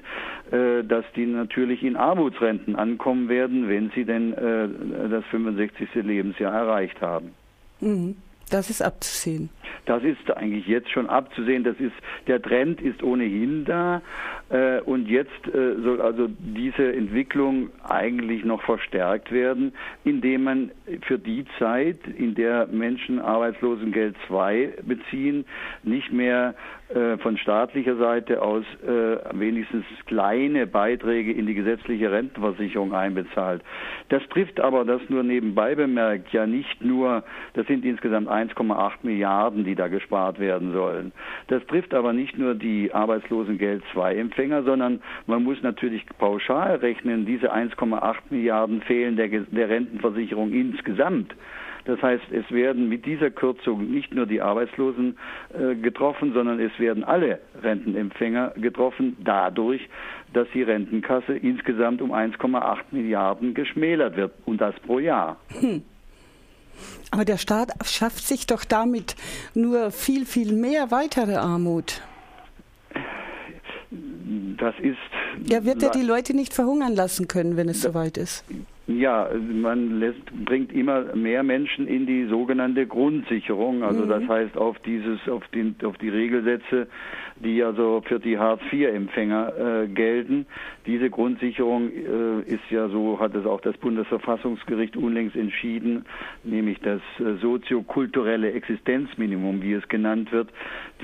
äh, 0.52 0.84
dass 0.84 1.04
die 1.16 1.26
natürlich 1.26 1.82
in 1.82 1.96
Armutsrenten 1.96 2.76
ankommen 2.76 3.28
werden, 3.28 3.68
wenn 3.68 3.90
sie 3.90 4.04
denn 4.04 4.32
äh, 4.34 4.68
das 5.10 5.24
65. 5.32 5.88
Lebensjahr 5.94 6.54
erreicht 6.54 7.00
haben. 7.00 7.34
Mhm. 7.80 8.14
Das 8.50 8.70
ist 8.70 8.82
abzusehen. 8.82 9.48
Das 9.86 10.02
ist 10.02 10.30
eigentlich 10.36 10.66
jetzt 10.66 10.90
schon 10.90 11.08
abzusehen. 11.08 11.64
Das 11.64 11.76
ist, 11.78 11.94
der 12.26 12.40
Trend 12.40 12.80
ist 12.80 13.02
ohnehin 13.02 13.64
da. 13.64 14.02
Äh, 14.50 14.80
und 14.80 15.08
jetzt 15.08 15.46
äh, 15.48 15.80
soll 15.82 16.00
also 16.00 16.28
diese 16.38 16.92
Entwicklung 16.92 17.70
eigentlich 17.88 18.44
noch 18.44 18.62
verstärkt 18.62 19.32
werden, 19.32 19.72
indem 20.04 20.44
man 20.44 20.70
für 21.02 21.18
die 21.18 21.44
Zeit, 21.58 21.98
in 22.16 22.34
der 22.34 22.66
Menschen 22.66 23.18
Arbeitslosengeld 23.18 24.16
2 24.28 24.74
beziehen, 24.86 25.44
nicht 25.82 26.12
mehr 26.12 26.54
äh, 26.94 27.16
von 27.18 27.38
staatlicher 27.38 27.96
Seite 27.96 28.42
aus 28.42 28.64
äh, 28.86 29.16
wenigstens 29.32 29.84
kleine 30.06 30.66
Beiträge 30.66 31.32
in 31.32 31.46
die 31.46 31.54
gesetzliche 31.54 32.12
Rentenversicherung 32.12 32.92
einbezahlt. 32.94 33.62
Das 34.10 34.22
trifft 34.28 34.60
aber, 34.60 34.84
das 34.84 35.00
nur 35.08 35.22
nebenbei 35.22 35.74
bemerkt, 35.74 36.32
ja 36.32 36.46
nicht 36.46 36.84
nur, 36.84 37.24
das 37.54 37.66
sind 37.66 37.84
insgesamt 37.84 38.28
1,8 38.28 38.92
Milliarden, 39.02 39.63
die 39.64 39.74
da 39.74 39.88
gespart 39.88 40.38
werden 40.38 40.72
sollen. 40.72 41.12
Das 41.48 41.64
trifft 41.66 41.94
aber 41.94 42.12
nicht 42.12 42.38
nur 42.38 42.54
die 42.54 42.92
Arbeitslosengeld 42.92 43.82
2 43.92 44.16
Empfänger, 44.16 44.62
sondern 44.62 45.00
man 45.26 45.42
muss 45.42 45.62
natürlich 45.62 46.04
pauschal 46.18 46.76
rechnen, 46.76 47.26
diese 47.26 47.52
1,8 47.52 48.16
Milliarden 48.30 48.82
fehlen 48.82 49.16
der, 49.16 49.28
der 49.28 49.68
Rentenversicherung 49.68 50.52
insgesamt. 50.52 51.34
Das 51.84 52.00
heißt, 52.00 52.24
es 52.30 52.50
werden 52.50 52.88
mit 52.88 53.04
dieser 53.04 53.30
Kürzung 53.30 53.90
nicht 53.90 54.14
nur 54.14 54.26
die 54.26 54.40
Arbeitslosen 54.40 55.18
äh, 55.52 55.74
getroffen, 55.74 56.32
sondern 56.32 56.58
es 56.58 56.72
werden 56.78 57.04
alle 57.04 57.40
Rentenempfänger 57.62 58.54
getroffen, 58.56 59.16
dadurch, 59.22 59.86
dass 60.32 60.48
die 60.54 60.62
Rentenkasse 60.62 61.36
insgesamt 61.36 62.00
um 62.00 62.12
1,8 62.12 62.78
Milliarden 62.90 63.54
geschmälert 63.54 64.16
wird 64.16 64.32
und 64.46 64.60
das 64.60 64.74
pro 64.80 64.98
Jahr. 64.98 65.36
Hm. 65.60 65.82
Aber 67.10 67.24
der 67.24 67.38
Staat 67.38 67.72
schafft 67.86 68.26
sich 68.26 68.46
doch 68.46 68.64
damit 68.64 69.16
nur 69.54 69.90
viel, 69.90 70.26
viel 70.26 70.52
mehr 70.52 70.90
weitere 70.90 71.36
Armut. 71.36 72.02
Das 74.58 74.74
ist. 74.80 75.50
Er 75.50 75.64
wird 75.64 75.82
ja 75.82 75.90
die 75.90 76.02
Leute 76.02 76.34
nicht 76.34 76.54
verhungern 76.54 76.94
lassen 76.94 77.28
können, 77.28 77.56
wenn 77.56 77.68
es 77.68 77.82
soweit 77.82 78.16
ist. 78.16 78.44
Ja, 78.86 79.30
man 79.34 79.98
lässt, 79.98 80.26
bringt 80.44 80.70
immer 80.70 81.16
mehr 81.16 81.42
Menschen 81.42 81.88
in 81.88 82.04
die 82.04 82.26
sogenannte 82.26 82.86
Grundsicherung, 82.86 83.82
also 83.82 84.04
mhm. 84.04 84.08
das 84.10 84.28
heißt 84.28 84.58
auf 84.58 84.78
dieses, 84.80 85.26
auf, 85.26 85.46
den, 85.48 85.74
auf 85.84 85.96
die 85.96 86.10
Regelsätze, 86.10 86.86
die 87.36 87.62
also 87.62 88.02
für 88.06 88.20
die 88.20 88.38
Hartz-IV-Empfänger 88.38 89.84
äh, 89.84 89.88
gelten. 89.88 90.44
Diese 90.86 91.08
Grundsicherung 91.08 91.90
äh, 91.90 92.40
ist 92.42 92.70
ja 92.70 92.88
so, 92.88 93.18
hat 93.18 93.34
es 93.34 93.46
auch 93.46 93.62
das 93.62 93.74
Bundesverfassungsgericht 93.78 94.98
unlängst 94.98 95.34
entschieden, 95.34 96.04
nämlich 96.42 96.78
das 96.80 97.00
äh, 97.20 97.40
soziokulturelle 97.40 98.52
Existenzminimum, 98.52 99.62
wie 99.62 99.72
es 99.72 99.88
genannt 99.88 100.30
wird. 100.30 100.50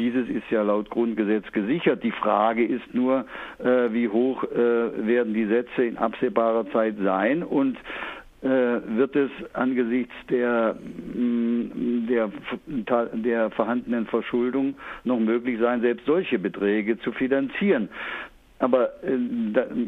Dieses 0.01 0.31
ist 0.31 0.51
ja 0.51 0.63
laut 0.63 0.89
Grundgesetz 0.89 1.53
gesichert. 1.53 2.03
Die 2.03 2.11
Frage 2.11 2.65
ist 2.65 2.95
nur, 2.95 3.27
äh, 3.59 3.93
wie 3.93 4.09
hoch 4.09 4.43
äh, 4.45 4.57
werden 5.07 5.35
die 5.35 5.45
Sätze 5.45 5.85
in 5.85 5.99
absehbarer 5.99 6.71
Zeit 6.71 6.95
sein 7.03 7.43
und 7.43 7.77
äh, 8.41 8.47
wird 8.49 9.15
es 9.15 9.31
angesichts 9.53 10.15
der, 10.31 10.75
mm, 10.75 12.07
der, 12.09 12.31
der 13.13 13.51
vorhandenen 13.51 14.07
Verschuldung 14.07 14.75
noch 15.05 15.21
möglich 15.21 15.59
sein, 15.61 15.83
selbst 15.83 16.07
solche 16.07 16.39
Beträge 16.39 16.99
zu 17.01 17.13
finanzieren. 17.13 17.91
Aber 18.61 18.91
äh, 19.03 19.17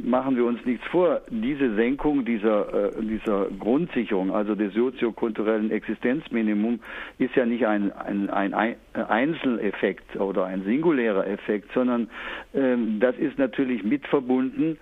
machen 0.03 0.35
wir 0.37 0.47
uns 0.47 0.65
nichts 0.65 0.87
vor. 0.87 1.21
Diese 1.29 1.75
Senkung 1.75 2.25
dieser, 2.25 2.89
äh, 2.97 3.03
dieser 3.03 3.47
Grundsicherung, 3.59 4.35
also 4.35 4.55
des 4.55 4.73
soziokulturellen 4.73 5.71
Existenzminimum, 5.71 6.81
ist 7.19 7.37
ja 7.37 7.45
nicht 7.45 7.67
ein, 7.67 7.93
ein, 7.93 8.31
ein 8.31 8.77
Einzeleffekt 8.95 10.17
oder 10.17 10.47
ein 10.47 10.65
singulärer 10.65 11.27
Effekt, 11.27 11.71
sondern 11.75 12.09
äh, 12.55 12.77
das 12.99 13.15
ist 13.19 13.39
natürlich 13.39 13.85
mit 13.85 14.07
verbunden 14.07 14.79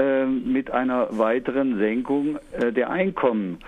ähm, 0.00 0.50
mit 0.50 0.70
einer 0.70 1.18
weiteren 1.18 1.78
Senkung 1.78 2.38
äh, 2.52 2.72
der 2.72 2.90
Einkommen. 2.90 3.58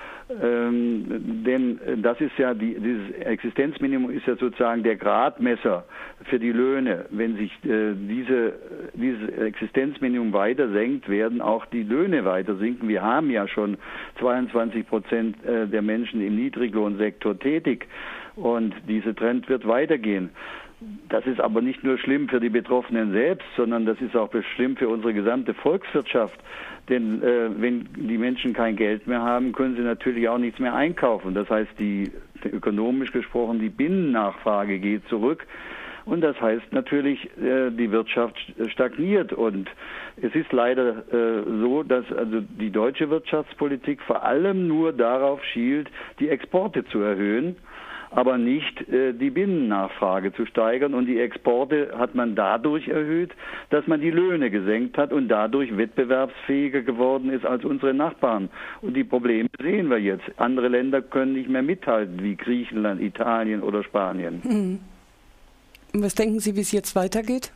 Ähm, 0.40 1.42
denn 1.44 1.80
das 2.02 2.20
ist 2.20 2.36
ja 2.38 2.54
die, 2.54 2.74
dieses 2.74 3.10
Existenzminimum 3.24 4.10
ist 4.10 4.26
ja 4.26 4.36
sozusagen 4.36 4.82
der 4.82 4.96
Gradmesser 4.96 5.84
für 6.24 6.38
die 6.38 6.52
Löhne. 6.52 7.06
Wenn 7.10 7.36
sich 7.36 7.52
äh, 7.64 7.94
diese, 7.94 8.54
dieses 8.94 9.28
Existenzminimum 9.38 10.32
weiter 10.32 10.70
senkt, 10.72 11.08
werden 11.08 11.40
auch 11.40 11.66
die 11.66 11.82
Löhne 11.82 12.24
weiter 12.24 12.56
sinken. 12.56 12.88
Wir 12.88 13.02
haben 13.02 13.30
ja 13.30 13.48
schon 13.48 13.76
22 14.20 14.86
Prozent 14.86 15.44
äh, 15.44 15.66
der 15.66 15.82
Menschen 15.82 16.20
im 16.20 16.36
Niedriglohnsektor 16.36 17.38
tätig 17.38 17.86
und 18.36 18.74
dieser 18.88 19.14
Trend 19.14 19.48
wird 19.48 19.66
weitergehen. 19.66 20.30
Das 21.08 21.26
ist 21.26 21.40
aber 21.40 21.60
nicht 21.60 21.84
nur 21.84 21.98
schlimm 21.98 22.28
für 22.28 22.40
die 22.40 22.48
Betroffenen 22.48 23.12
selbst, 23.12 23.46
sondern 23.56 23.84
das 23.84 24.00
ist 24.00 24.16
auch 24.16 24.30
schlimm 24.54 24.76
für 24.76 24.88
unsere 24.88 25.12
gesamte 25.12 25.52
Volkswirtschaft. 25.52 26.38
Denn 26.88 27.22
äh, 27.22 27.50
wenn 27.54 27.88
die 27.94 28.18
Menschen 28.18 28.54
kein 28.54 28.76
Geld 28.76 29.06
mehr 29.06 29.20
haben, 29.20 29.52
können 29.52 29.76
sie 29.76 29.82
natürlich 29.82 30.28
auch 30.28 30.38
nichts 30.38 30.58
mehr 30.58 30.74
einkaufen. 30.74 31.34
Das 31.34 31.48
heißt, 31.50 31.70
die 31.78 32.10
ökonomisch 32.44 33.12
gesprochen, 33.12 33.60
die 33.60 33.68
Binnennachfrage 33.68 34.78
geht 34.78 35.06
zurück. 35.08 35.46
Und 36.04 36.22
das 36.22 36.40
heißt 36.40 36.72
natürlich, 36.72 37.24
äh, 37.38 37.70
die 37.70 37.90
Wirtschaft 37.92 38.36
stagniert. 38.68 39.32
Und 39.32 39.70
es 40.16 40.34
ist 40.34 40.52
leider 40.52 41.04
äh, 41.12 41.44
so, 41.60 41.82
dass 41.82 42.10
also 42.12 42.40
die 42.40 42.70
deutsche 42.70 43.10
Wirtschaftspolitik 43.10 44.00
vor 44.02 44.24
allem 44.24 44.66
nur 44.66 44.92
darauf 44.92 45.44
schielt, 45.44 45.88
die 46.18 46.28
Exporte 46.28 46.84
zu 46.86 46.98
erhöhen 47.00 47.56
aber 48.14 48.38
nicht 48.38 48.88
äh, 48.88 49.12
die 49.12 49.30
Binnennachfrage 49.30 50.32
zu 50.32 50.46
steigern. 50.46 50.94
Und 50.94 51.06
die 51.06 51.18
Exporte 51.18 51.92
hat 51.96 52.14
man 52.14 52.34
dadurch 52.34 52.88
erhöht, 52.88 53.30
dass 53.70 53.86
man 53.86 54.00
die 54.00 54.10
Löhne 54.10 54.50
gesenkt 54.50 54.98
hat 54.98 55.12
und 55.12 55.28
dadurch 55.28 55.76
wettbewerbsfähiger 55.76 56.82
geworden 56.82 57.30
ist 57.30 57.44
als 57.44 57.64
unsere 57.64 57.94
Nachbarn. 57.94 58.50
Und 58.82 58.94
die 58.94 59.04
Probleme 59.04 59.48
sehen 59.60 59.90
wir 59.90 59.98
jetzt. 59.98 60.24
Andere 60.36 60.68
Länder 60.68 61.02
können 61.02 61.32
nicht 61.32 61.48
mehr 61.48 61.62
mithalten, 61.62 62.22
wie 62.22 62.36
Griechenland, 62.36 63.00
Italien 63.00 63.62
oder 63.62 63.82
Spanien. 63.82 64.40
Mhm. 64.44 64.78
Was 65.94 66.14
denken 66.14 66.40
Sie, 66.40 66.56
wie 66.56 66.60
es 66.60 66.72
jetzt 66.72 66.96
weitergeht? 66.96 67.52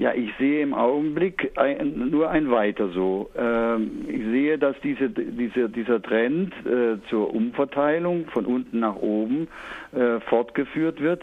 Ja, 0.00 0.14
ich 0.14 0.30
sehe 0.38 0.62
im 0.62 0.72
Augenblick 0.72 1.52
ein, 1.56 2.08
nur 2.08 2.30
ein 2.30 2.50
Weiter 2.50 2.88
so. 2.88 3.28
Ähm, 3.36 4.06
ich 4.08 4.22
sehe, 4.24 4.56
dass 4.56 4.74
diese, 4.82 5.10
diese, 5.10 5.68
dieser 5.68 6.00
Trend 6.00 6.54
äh, 6.64 6.96
zur 7.10 7.34
Umverteilung 7.34 8.24
von 8.28 8.46
unten 8.46 8.78
nach 8.78 8.96
oben 8.96 9.46
äh, 9.92 10.18
fortgeführt 10.20 11.02
wird 11.02 11.22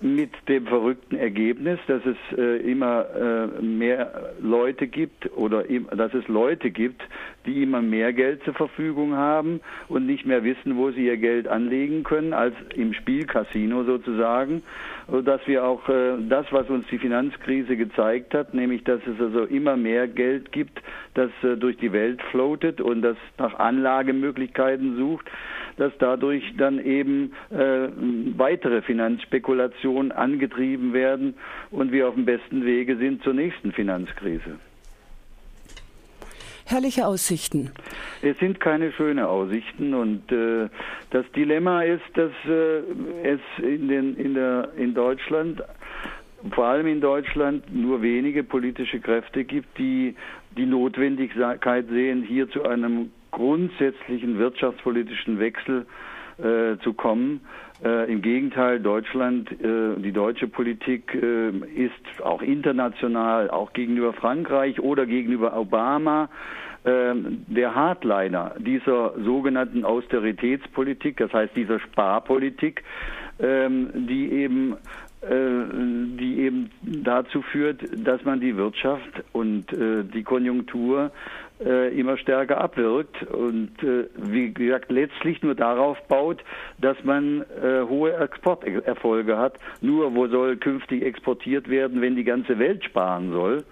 mit 0.00 0.30
dem 0.48 0.66
verrückten 0.66 1.16
Ergebnis, 1.16 1.80
dass 1.88 2.02
es 2.06 2.38
äh, 2.38 2.58
immer 2.58 3.06
äh, 3.14 3.62
mehr 3.62 4.32
Leute 4.40 4.86
gibt 4.86 5.30
oder 5.36 5.64
dass 5.64 6.14
es 6.14 6.28
Leute 6.28 6.70
gibt, 6.70 7.02
die 7.46 7.64
immer 7.64 7.82
mehr 7.82 8.12
Geld 8.12 8.44
zur 8.44 8.54
Verfügung 8.54 9.16
haben 9.16 9.60
und 9.88 10.06
nicht 10.06 10.24
mehr 10.24 10.44
wissen, 10.44 10.76
wo 10.76 10.92
sie 10.92 11.06
ihr 11.06 11.16
Geld 11.16 11.48
anlegen 11.48 12.04
können, 12.04 12.32
als 12.32 12.54
im 12.76 12.92
Spielcasino 12.94 13.84
sozusagen. 13.84 14.62
Dass 15.24 15.40
wir 15.46 15.64
auch 15.64 15.88
äh, 15.88 16.16
das, 16.28 16.46
was 16.52 16.68
uns 16.68 16.86
die 16.88 16.98
Finanzkrise 16.98 17.76
gezeigt 17.76 18.34
hat, 18.34 18.54
nämlich 18.54 18.84
dass 18.84 19.00
es 19.06 19.20
also 19.20 19.44
immer 19.44 19.76
mehr 19.76 20.06
Geld 20.06 20.52
gibt, 20.52 20.80
das 21.14 21.30
äh, 21.42 21.56
durch 21.56 21.76
die 21.78 21.92
Welt 21.92 22.22
floatet 22.30 22.80
und 22.80 23.02
das 23.02 23.16
nach 23.38 23.58
Anlagemöglichkeiten 23.58 24.96
sucht, 24.96 25.26
dass 25.78 25.92
dadurch 25.98 26.44
dann 26.56 26.84
eben 26.84 27.32
äh, 27.50 27.88
weitere 28.36 28.82
Finanzspekulationen 28.82 30.12
angetrieben 30.12 30.92
werden 30.92 31.34
und 31.70 31.92
wir 31.92 32.08
auf 32.08 32.14
dem 32.14 32.24
besten 32.24 32.64
Wege 32.64 32.96
sind 32.96 33.22
zur 33.22 33.34
nächsten 33.34 33.72
Finanzkrise. 33.72 34.58
Herrliche 36.66 37.06
Aussichten. 37.06 37.70
Es 38.20 38.38
sind 38.40 38.60
keine 38.60 38.92
schönen 38.92 39.24
Aussichten 39.24 39.94
und 39.94 40.30
äh, 40.30 40.68
das 41.10 41.24
Dilemma 41.34 41.82
ist, 41.82 42.04
dass 42.12 42.32
äh, 42.46 42.80
es 43.22 43.40
in, 43.62 43.88
den, 43.88 44.16
in, 44.16 44.34
der, 44.34 44.72
in 44.76 44.92
Deutschland 44.92 45.62
vor 46.52 46.66
allem 46.66 46.86
in 46.86 47.00
Deutschland 47.00 47.64
nur 47.74 48.02
wenige 48.02 48.44
politische 48.44 49.00
Kräfte 49.00 49.44
gibt, 49.44 49.78
die 49.78 50.14
die 50.56 50.66
Notwendigkeit 50.66 51.86
sehen, 51.88 52.22
hier 52.22 52.48
zu 52.50 52.64
einem 52.64 53.10
grundsätzlichen 53.30 54.38
wirtschaftspolitischen 54.38 55.38
Wechsel 55.38 55.86
äh, 56.38 56.76
zu 56.82 56.92
kommen. 56.92 57.40
Äh, 57.84 58.10
Im 58.10 58.22
Gegenteil, 58.22 58.80
Deutschland, 58.80 59.50
äh, 59.52 59.96
die 59.98 60.12
deutsche 60.12 60.48
Politik 60.48 61.14
äh, 61.14 61.50
ist 61.74 62.22
auch 62.24 62.42
international, 62.42 63.50
auch 63.50 63.72
gegenüber 63.72 64.12
Frankreich 64.12 64.80
oder 64.80 65.06
gegenüber 65.06 65.56
Obama, 65.56 66.28
ähm, 66.84 67.44
der 67.48 67.74
Hardliner 67.74 68.54
dieser 68.58 69.14
sogenannten 69.22 69.84
Austeritätspolitik, 69.84 71.16
das 71.16 71.32
heißt 71.32 71.56
dieser 71.56 71.80
Sparpolitik, 71.80 72.84
ähm, 73.40 73.90
die 74.08 74.30
eben 74.30 74.76
äh, 75.20 75.26
die 76.18 76.38
eben 76.38 76.70
dazu 76.82 77.42
führt, 77.42 77.80
dass 78.06 78.24
man 78.24 78.40
die 78.40 78.56
Wirtschaft 78.56 79.24
und 79.32 79.72
äh, 79.72 80.04
die 80.04 80.22
Konjunktur 80.22 81.10
äh, 81.64 81.98
immer 81.98 82.16
stärker 82.16 82.58
abwirkt 82.58 83.22
und 83.24 83.82
äh, 83.82 84.06
wie 84.16 84.52
gesagt 84.52 84.90
letztlich 84.90 85.42
nur 85.42 85.54
darauf 85.54 86.00
baut, 86.08 86.42
dass 86.78 87.02
man 87.04 87.42
äh, 87.42 87.82
hohe 87.88 88.14
Exporterfolge 88.16 89.36
hat. 89.36 89.58
Nur 89.80 90.14
wo 90.14 90.26
soll 90.28 90.56
künftig 90.56 91.02
exportiert 91.02 91.68
werden, 91.68 92.00
wenn 92.00 92.16
die 92.16 92.24
ganze 92.24 92.58
Welt 92.58 92.84
sparen 92.84 93.32
soll? 93.32 93.64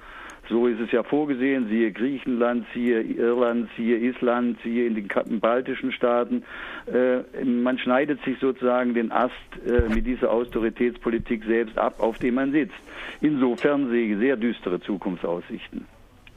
So 0.48 0.68
ist 0.68 0.80
es 0.80 0.92
ja 0.92 1.02
vorgesehen, 1.02 1.68
siehe 1.68 1.90
Griechenland, 1.90 2.66
siehe 2.72 3.02
Irland, 3.02 3.68
siehe 3.76 3.96
Island, 3.96 4.58
siehe 4.62 4.86
in 4.86 4.94
den 4.94 5.40
baltischen 5.40 5.90
Staaten. 5.90 6.44
Äh, 6.86 7.44
man 7.44 7.78
schneidet 7.78 8.22
sich 8.24 8.38
sozusagen 8.38 8.94
den 8.94 9.10
Ast 9.10 9.32
äh, 9.66 9.92
mit 9.92 10.06
dieser 10.06 10.30
Austeritätspolitik 10.30 11.44
selbst 11.44 11.76
ab, 11.78 11.96
auf 11.98 12.18
dem 12.18 12.34
man 12.34 12.52
sitzt. 12.52 12.76
Insofern 13.20 13.90
sehe 13.90 14.12
ich 14.12 14.18
sehr 14.18 14.36
düstere 14.36 14.80
Zukunftsaussichten. 14.80 15.86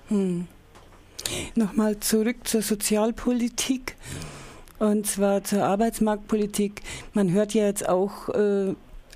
Hm. 0.07 0.47
Nochmal 1.55 1.99
zurück 1.99 2.37
zur 2.47 2.61
Sozialpolitik 2.61 3.95
und 4.79 5.05
zwar 5.05 5.43
zur 5.43 5.63
Arbeitsmarktpolitik. 5.63 6.81
Man 7.13 7.31
hört 7.31 7.53
ja 7.53 7.65
jetzt 7.65 7.87
auch, 7.87 8.29
äh, 8.29 8.75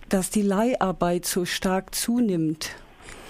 dass 0.10 0.30
die 0.30 0.42
Leiharbeit 0.42 1.26
so 1.26 1.46
stark 1.46 1.96
zunimmt. 1.96 2.76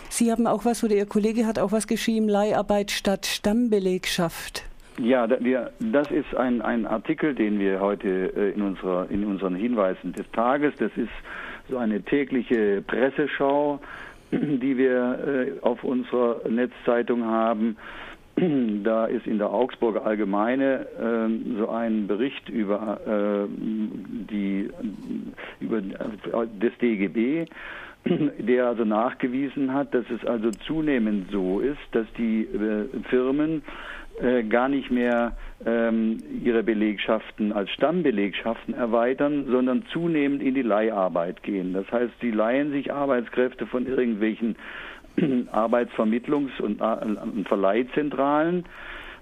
Sie 0.10 0.32
haben 0.32 0.48
auch 0.48 0.66
was, 0.66 0.84
oder 0.84 0.96
Ihr 0.96 1.06
Kollege 1.06 1.46
hat 1.46 1.60
auch 1.60 1.72
was 1.72 1.88
geschrieben, 1.88 2.28
Leiharbeit 2.28 2.92
statt 2.92 3.26
Stammbelegschaft. 3.26 4.64
Ja, 5.00 5.26
das 5.26 6.12
ist 6.12 6.36
ein, 6.36 6.62
ein 6.62 6.86
Artikel, 6.86 7.34
den 7.34 7.60
wir 7.60 7.80
heute 7.80 8.08
äh, 8.36 8.52
in, 8.52 8.62
unserer, 8.62 9.10
in 9.10 9.26
unseren 9.26 9.56
Hinweisen 9.56 10.14
des 10.14 10.30
Tages, 10.32 10.74
das 10.78 10.92
ist 10.96 11.10
so 11.70 11.78
eine 11.78 12.02
tägliche 12.02 12.84
Presseschau, 12.86 13.80
die 14.32 14.78
wir 14.78 15.58
äh, 15.60 15.66
auf 15.66 15.84
unserer 15.84 16.48
Netzzeitung 16.48 17.24
haben. 17.24 17.78
Da 18.84 19.06
ist 19.06 19.28
in 19.28 19.38
der 19.38 19.52
Augsburger 19.52 20.06
Allgemeine 20.06 20.88
äh, 21.00 21.58
so 21.58 21.70
ein 21.70 22.08
Bericht 22.08 22.50
über 22.50 23.00
äh, 23.06 23.48
die 23.50 24.70
über 25.60 25.82
das 25.82 26.72
DGB, 26.82 27.46
der 28.40 28.68
also 28.68 28.86
nachgewiesen 28.86 29.74
hat, 29.74 29.94
dass 29.94 30.06
es 30.10 30.26
also 30.26 30.52
zunehmend 30.52 31.32
so 31.32 31.60
ist, 31.60 31.80
dass 31.92 32.08
die 32.18 32.44
äh, 32.44 32.88
Firmen 33.10 33.64
äh, 34.22 34.44
gar 34.44 34.70
nicht 34.70 34.92
mehr 34.92 35.36
ähm, 35.66 36.18
ihre 36.44 36.64
Belegschaften 36.64 37.52
als 37.52 37.70
Stammbelegschaften 37.72 38.74
erweitern, 38.74 39.46
sondern 39.50 39.86
zunehmend 39.92 40.44
in 40.44 40.54
die 40.54 40.62
Leiharbeit 40.62 41.42
gehen. 41.42 41.74
Das 41.74 41.90
heißt, 41.92 42.14
sie 42.22 42.32
leihen 42.32 42.72
sich 42.72 42.92
Arbeitskräfte 42.94 43.66
von 43.66 43.88
irgendwelchen 43.88 44.56
Arbeitsvermittlungs- 45.52 46.62
und, 46.62 46.82
und 46.82 47.48
Verleihzentralen. 47.48 48.66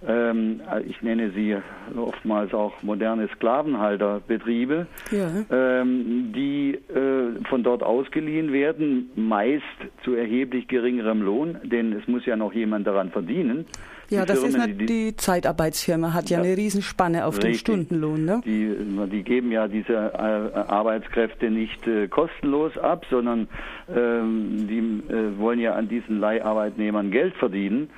Ähm, 0.08 0.62
ich 0.88 1.02
nenne 1.04 1.32
sie 1.32 1.56
oftmals 1.96 2.54
auch 2.54 2.82
moderne 2.82 3.28
Sklavenhalterbetriebe, 3.36 4.88
ja. 5.12 5.30
ähm, 5.52 6.34
die 6.36 6.74
äh, 6.74 7.44
von 7.48 7.64
dort 7.64 7.84
ausgeliehen 7.84 8.52
werden, 8.52 9.12
meist 9.16 9.64
zu 10.04 10.16
erheblich 10.16 10.68
geringerem 10.68 11.22
Lohn, 11.22 11.60
denn 11.64 11.94
es 11.94 12.08
muss 12.08 12.26
ja 12.26 12.36
noch 12.36 12.54
jemand 12.54 12.88
daran 12.88 13.12
verdienen. 13.12 13.66
Ja, 14.12 14.26
das 14.26 14.40
Firmen, 14.40 14.72
ist 14.72 14.82
die, 14.82 14.86
die, 14.86 15.16
Zeitarbeitsfirma, 15.16 16.14
hat 16.14 16.30
ja, 16.30 16.40
ja 16.40 16.44
eine 16.44 16.58
Riesenspanne 16.58 17.26
auf 17.26 17.38
richtig, 17.38 17.52
den 17.52 17.86
Stundenlohn. 17.86 18.26
Ne? 18.26 18.42
Die, 18.46 18.76
die 19.10 19.24
geben 19.24 19.52
ja 19.52 19.68
diese 19.68 19.94
äh, 19.94 20.18
Arbeitskräfte 20.18 21.50
nicht 21.50 21.88
äh, 21.88 22.08
kostenlos 22.10 22.78
ab, 22.78 23.06
sondern 23.10 23.48
ähm, 23.96 24.68
die 24.68 25.14
äh, 25.14 25.38
wollen 25.40 25.60
ja 25.60 25.76
an 25.76 25.88
diesen 25.88 26.20
Leiharbeitnehmern 26.20 27.10
Geld 27.10 27.34
verdienen. 27.36 27.90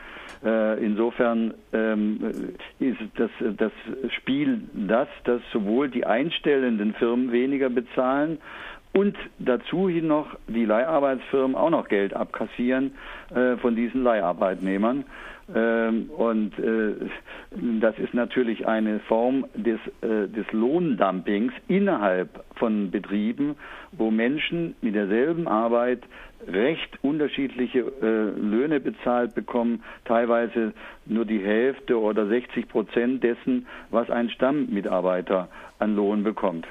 Äh, 0.45 0.83
insofern 0.85 1.53
ähm, 1.71 2.19
ist 2.79 2.99
das, 3.15 3.31
das 3.57 3.71
Spiel 4.17 4.61
das, 4.73 5.07
dass 5.23 5.41
sowohl 5.51 5.89
die 5.89 6.05
einstellenden 6.05 6.93
Firmen 6.93 7.31
weniger 7.31 7.69
bezahlen 7.69 8.37
und 8.93 9.17
dazu 9.39 9.89
hin 9.89 10.07
noch 10.07 10.27
die 10.47 10.65
Leiharbeitsfirmen 10.65 11.55
auch 11.55 11.71
noch 11.71 11.87
Geld 11.87 12.13
abkassieren 12.13 12.93
äh, 13.33 13.57
von 13.57 13.75
diesen 13.75 14.03
Leiharbeitnehmern. 14.03 15.05
Ähm, 15.53 16.09
und 16.09 16.57
äh, 16.57 16.95
das 17.81 17.97
ist 17.99 18.13
natürlich 18.13 18.65
eine 18.65 18.99
Form 19.01 19.45
des, 19.55 19.79
äh, 20.01 20.27
des 20.29 20.49
Lohndumpings 20.51 21.51
innerhalb 21.67 22.43
von 22.55 22.91
Betrieben, 22.91 23.55
wo 23.91 24.09
Menschen 24.09 24.75
mit 24.81 24.95
derselben 24.95 25.47
Arbeit 25.47 26.03
recht 26.47 26.97
unterschiedliche 27.01 27.79
äh, 27.79 28.39
Löhne 28.39 28.79
bezahlt 28.79 29.35
bekommen, 29.35 29.83
teilweise 30.05 30.73
nur 31.05 31.25
die 31.25 31.39
Hälfte 31.39 31.99
oder 31.99 32.27
60 32.27 32.67
Prozent 32.67 33.23
dessen, 33.23 33.67
was 33.91 34.09
ein 34.09 34.29
Stammmitarbeiter 34.29 35.49
an 35.79 35.95
Lohn 35.95 36.23
bekommt. 36.23 36.65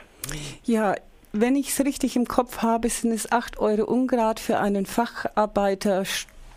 Ja, 0.65 0.95
wenn 1.33 1.57
ich 1.57 1.69
es 1.69 1.85
richtig 1.85 2.17
im 2.17 2.27
Kopf 2.27 2.63
habe, 2.63 2.89
sind 2.89 3.13
es 3.13 3.31
8 3.31 3.59
Euro 3.59 3.85
Ungrad 3.91 4.41
für 4.41 4.59
einen 4.59 4.87
Facharbeiter 4.87 6.05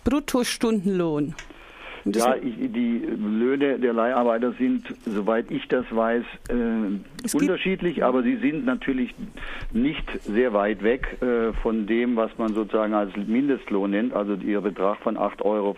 Bruttostundenlohn. 0.04 1.34
Ja, 2.06 2.36
ich, 2.36 2.72
die 2.72 3.00
Löhne 3.00 3.80
der 3.80 3.94
Leiharbeiter 3.94 4.54
sind, 4.60 4.86
soweit 5.06 5.50
ich 5.50 5.68
das 5.68 5.86
weiß, 5.90 6.24
äh, 6.50 7.36
unterschiedlich, 7.36 8.04
aber 8.04 8.22
sie 8.22 8.36
sind 8.38 8.64
natürlich 8.64 9.16
nicht 9.74 10.06
sehr 10.22 10.54
weit 10.54 10.84
weg 10.84 11.18
äh, 11.22 11.52
von 11.64 11.88
dem, 11.88 12.16
was 12.16 12.30
man 12.38 12.54
sozusagen 12.54 12.94
als 12.94 13.16
Mindestlohn 13.16 13.90
nennt, 13.90 14.14
also 14.14 14.36
ihr 14.36 14.62
Betrag 14.62 15.00
von 15.00 15.18
8,50 15.18 15.42
Euro. 15.46 15.76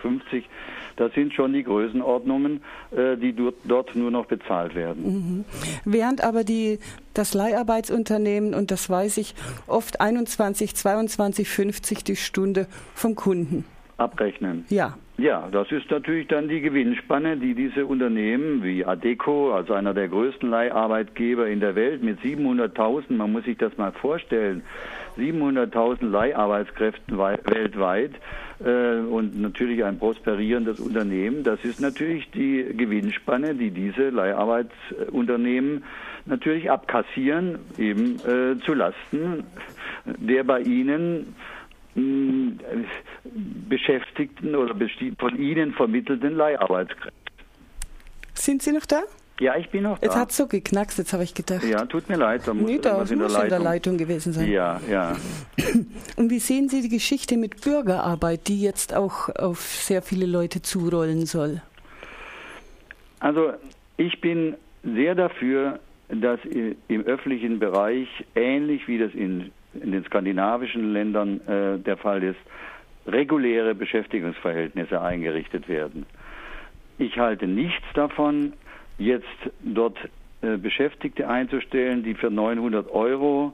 Das 0.97 1.13
sind 1.13 1.33
schon 1.33 1.53
die 1.53 1.63
Größenordnungen, 1.63 2.61
äh, 2.91 3.15
die 3.15 3.31
dort, 3.31 3.55
dort, 3.63 3.95
nur 3.95 4.11
noch 4.11 4.25
bezahlt 4.25 4.75
werden. 4.75 5.03
Mhm. 5.05 5.45
Während 5.85 6.23
aber 6.25 6.43
die, 6.43 6.79
das 7.13 7.33
Leiharbeitsunternehmen, 7.35 8.53
und 8.53 8.71
das 8.71 8.89
weiß 8.89 9.17
ich, 9.19 9.33
oft 9.67 10.01
21, 10.01 10.75
22, 10.75 11.47
50 11.47 12.03
die 12.03 12.15
Stunde 12.17 12.67
vom 12.93 13.15
Kunden 13.15 13.63
abrechnen. 13.97 14.65
Ja. 14.69 14.97
Ja, 15.19 15.47
das 15.51 15.71
ist 15.71 15.89
natürlich 15.89 16.27
dann 16.27 16.47
die 16.47 16.62
Gewinnspanne, 16.62 17.38
die 17.38 17.55
diese 17.55 17.88
Unternehmen 17.88 18.63
wie 18.63 18.86
Adeco, 18.86 19.51
also 19.51 19.73
einer 19.73 19.95
der 19.95 20.10
größten 20.10 20.47
Leiharbeitgeber 20.47 21.47
in 21.47 21.60
der 21.60 21.73
Welt 21.73 22.03
mit 22.03 22.19
700.000, 22.19 23.13
man 23.13 23.31
muss 23.31 23.45
sich 23.45 23.57
das 23.57 23.75
mal 23.79 23.91
vorstellen, 23.91 24.62
700.000 25.17 26.07
Leiharbeitskräften 26.07 27.17
weltweit 27.17 28.12
äh, 28.63 28.99
und 28.99 29.41
natürlich 29.41 29.83
ein 29.83 29.97
prosperierendes 29.97 30.79
Unternehmen. 30.79 31.43
Das 31.43 31.63
ist 31.63 31.81
natürlich 31.81 32.29
die 32.29 32.63
Gewinnspanne, 32.77 33.55
die 33.55 33.71
diese 33.71 34.10
Leiharbeitsunternehmen 34.10 35.83
natürlich 36.27 36.69
abkassieren, 36.69 37.57
eben 37.79 38.17
äh, 38.17 38.60
zu 38.63 38.75
Lasten 38.75 39.45
der 40.05 40.43
bei 40.43 40.62
ihnen 40.62 41.36
Beschäftigten 43.69 44.55
oder 44.55 44.75
von 45.17 45.38
Ihnen 45.38 45.73
vermittelten 45.73 46.36
Leiharbeitskräften. 46.36 47.12
Sind 48.33 48.62
Sie 48.62 48.71
noch 48.71 48.86
da? 48.86 49.01
Ja, 49.39 49.55
ich 49.55 49.69
bin 49.69 49.83
noch 49.83 49.99
da. 49.99 50.05
Jetzt 50.05 50.15
hat 50.15 50.31
es 50.31 50.38
so 50.38 50.47
geknackst, 50.47 50.97
jetzt 50.97 51.13
habe 51.13 51.23
ich 51.23 51.33
gedacht. 51.33 51.63
Ja, 51.63 51.86
tut 51.86 52.10
mir 52.10 52.17
leid, 52.17 52.41
da 52.45 52.53
muss 52.53 52.69
nee, 52.69 52.79
da 52.79 53.01
in, 53.01 53.19
der 53.19 53.43
in 53.43 53.49
der 53.49 53.60
Leitung 53.60 53.97
gewesen 53.97 54.33
sein. 54.33 54.49
Ja, 54.49 54.81
ja. 54.89 55.15
Und 56.15 56.31
wie 56.31 56.39
sehen 56.39 56.69
Sie 56.69 56.81
die 56.81 56.89
Geschichte 56.89 57.38
mit 57.38 57.62
Bürgerarbeit, 57.62 58.47
die 58.47 58.62
jetzt 58.62 58.95
auch 58.95 59.29
auf 59.36 59.60
sehr 59.60 60.01
viele 60.01 60.25
Leute 60.25 60.62
zurollen 60.62 61.25
soll? 61.25 61.62
Also, 63.19 63.53
ich 63.97 64.21
bin 64.21 64.55
sehr 64.83 65.13
dafür, 65.13 65.79
dass 66.10 66.39
im 66.45 67.03
öffentlichen 67.03 67.60
Bereich, 67.60 68.07
ähnlich 68.36 68.88
wie 68.88 68.97
das 68.97 69.13
in 69.13 69.51
in 69.73 69.91
den 69.91 70.03
skandinavischen 70.06 70.93
Ländern 70.93 71.41
äh, 71.47 71.77
der 71.80 71.97
Fall 71.97 72.23
ist, 72.23 72.39
reguläre 73.06 73.73
Beschäftigungsverhältnisse 73.75 75.01
eingerichtet 75.01 75.67
werden. 75.69 76.06
Ich 76.97 77.17
halte 77.17 77.47
nichts 77.47 77.86
davon, 77.93 78.53
jetzt 78.97 79.25
dort 79.62 79.97
äh, 80.41 80.58
Beschäftigte 80.58 81.27
einzustellen, 81.30 82.03
die 82.03 82.15
für 82.15 82.30
900 82.30 82.91
Euro 82.91 83.53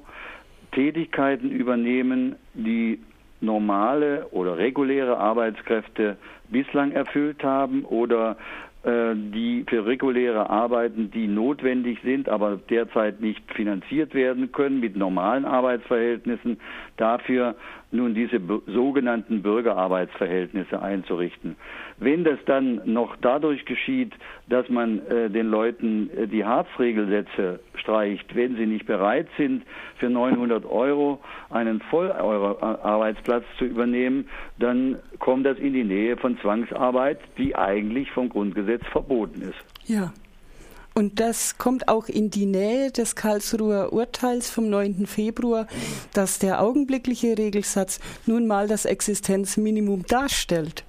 Tätigkeiten 0.72 1.52
übernehmen, 1.52 2.36
die 2.54 3.00
normale 3.42 4.28
oder 4.32 4.58
reguläre 4.58 5.18
Arbeitskräfte 5.18 6.18
bislang 6.50 6.92
erfüllt 6.92 7.44
haben 7.44 7.84
oder 7.84 8.38
die 8.86 9.64
für 9.70 9.86
reguläre 9.86 10.50
Arbeiten, 10.50 11.10
die 11.10 11.28
notwendig 11.28 12.00
sind, 12.04 12.28
aber 12.28 12.60
derzeit 12.70 13.22
nicht 13.22 13.42
finanziert 13.54 14.14
werden 14.14 14.52
können 14.52 14.82
mit 14.82 14.98
normalen 14.98 15.46
Arbeitsverhältnissen, 15.46 16.60
dafür 16.98 17.56
nun 17.94 18.14
diese 18.14 18.40
sogenannten 18.68 19.42
Bürgerarbeitsverhältnisse 19.42 20.82
einzurichten. 20.82 21.56
Wenn 21.98 22.24
das 22.24 22.40
dann 22.46 22.82
noch 22.86 23.16
dadurch 23.22 23.66
geschieht, 23.66 24.14
dass 24.50 24.68
man 24.70 25.06
äh, 25.08 25.30
den 25.30 25.48
Leuten 25.48 26.10
äh, 26.10 26.28
die 26.28 26.44
Harzregelsätze 26.44 27.60
streicht, 27.76 28.36
wenn 28.36 28.56
sie 28.56 28.66
nicht 28.66 28.86
bereit 28.86 29.28
sind, 29.38 29.64
für 29.98 30.10
900 30.10 30.66
Euro 30.66 31.20
einen 31.50 31.82
Vollarbeitsplatz 31.82 33.46
zu 33.58 33.66
übernehmen, 33.66 34.28
dann 34.60 34.98
kommt 35.20 35.46
das 35.46 35.58
in 35.60 35.74
die 35.74 35.84
Nähe 35.84 36.18
von 36.18 36.38
Zwangsarbeit, 36.40 37.20
die 37.38 37.56
eigentlich 37.56 38.12
vom 38.12 38.30
Grundgesetz 38.30 38.86
verboten 38.88 39.42
ist. 39.42 39.90
Ja. 39.90 40.12
Und 40.94 41.20
das 41.20 41.58
kommt 41.58 41.88
auch 41.88 42.08
in 42.08 42.30
die 42.30 42.46
Nähe 42.46 42.92
des 42.92 43.16
Karlsruher 43.16 43.92
Urteils 43.94 44.50
vom 44.52 44.70
9. 44.70 45.08
Februar, 45.08 45.68
dass 46.14 46.40
der 46.40 46.62
augenblickliche 46.62 47.38
Regelsatz 47.38 48.00
nun 48.28 48.46
mal 48.46 48.68
das 48.68 48.86
Existenzminimum 48.86 50.06
darstellt. 50.06 50.86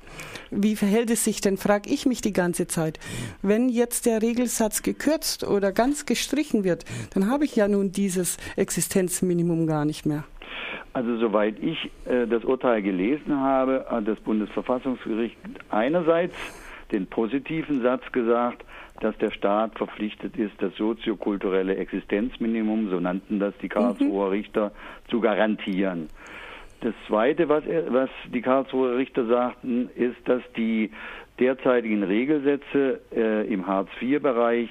Wie 0.50 0.76
verhält 0.76 1.10
es 1.10 1.24
sich 1.24 1.40
denn, 1.40 1.56
frage 1.56 1.90
ich 1.90 2.06
mich 2.06 2.20
die 2.20 2.32
ganze 2.32 2.66
Zeit. 2.66 3.00
Wenn 3.42 3.68
jetzt 3.68 4.06
der 4.06 4.22
Regelsatz 4.22 4.82
gekürzt 4.82 5.42
oder 5.42 5.72
ganz 5.72 6.06
gestrichen 6.06 6.64
wird, 6.64 6.84
dann 7.14 7.28
habe 7.30 7.44
ich 7.44 7.56
ja 7.56 7.66
nun 7.66 7.90
dieses 7.90 8.36
Existenzminimum 8.56 9.66
gar 9.66 9.84
nicht 9.84 10.06
mehr. 10.06 10.24
Also 10.92 11.16
soweit 11.18 11.56
ich 11.60 11.90
äh, 12.04 12.26
das 12.28 12.44
Urteil 12.44 12.82
gelesen 12.82 13.40
habe, 13.40 13.84
hat 13.88 14.06
das 14.06 14.20
Bundesverfassungsgericht 14.20 15.36
einerseits 15.70 16.34
den 16.92 17.06
positiven 17.08 17.82
Satz 17.82 18.02
gesagt, 18.12 18.64
dass 19.00 19.16
der 19.18 19.30
Staat 19.32 19.76
verpflichtet 19.76 20.36
ist, 20.36 20.54
das 20.58 20.74
soziokulturelle 20.76 21.76
Existenzminimum, 21.76 22.90
so 22.90 23.00
nannten 23.00 23.38
das 23.38 23.54
die 23.58 23.68
Karlsruher 23.68 24.26
mhm. 24.26 24.32
Richter, 24.32 24.72
zu 25.08 25.20
garantieren. 25.20 26.08
Das 26.80 26.94
Zweite, 27.06 27.48
was, 27.48 27.64
was 27.88 28.10
die 28.32 28.42
Karlsruher 28.42 28.96
Richter 28.96 29.26
sagten, 29.26 29.88
ist, 29.96 30.16
dass 30.26 30.42
die 30.56 30.90
derzeitigen 31.40 32.02
Regelsätze 32.02 33.00
äh, 33.14 33.46
im 33.52 33.66
Hartz-IV-Bereich 33.66 34.68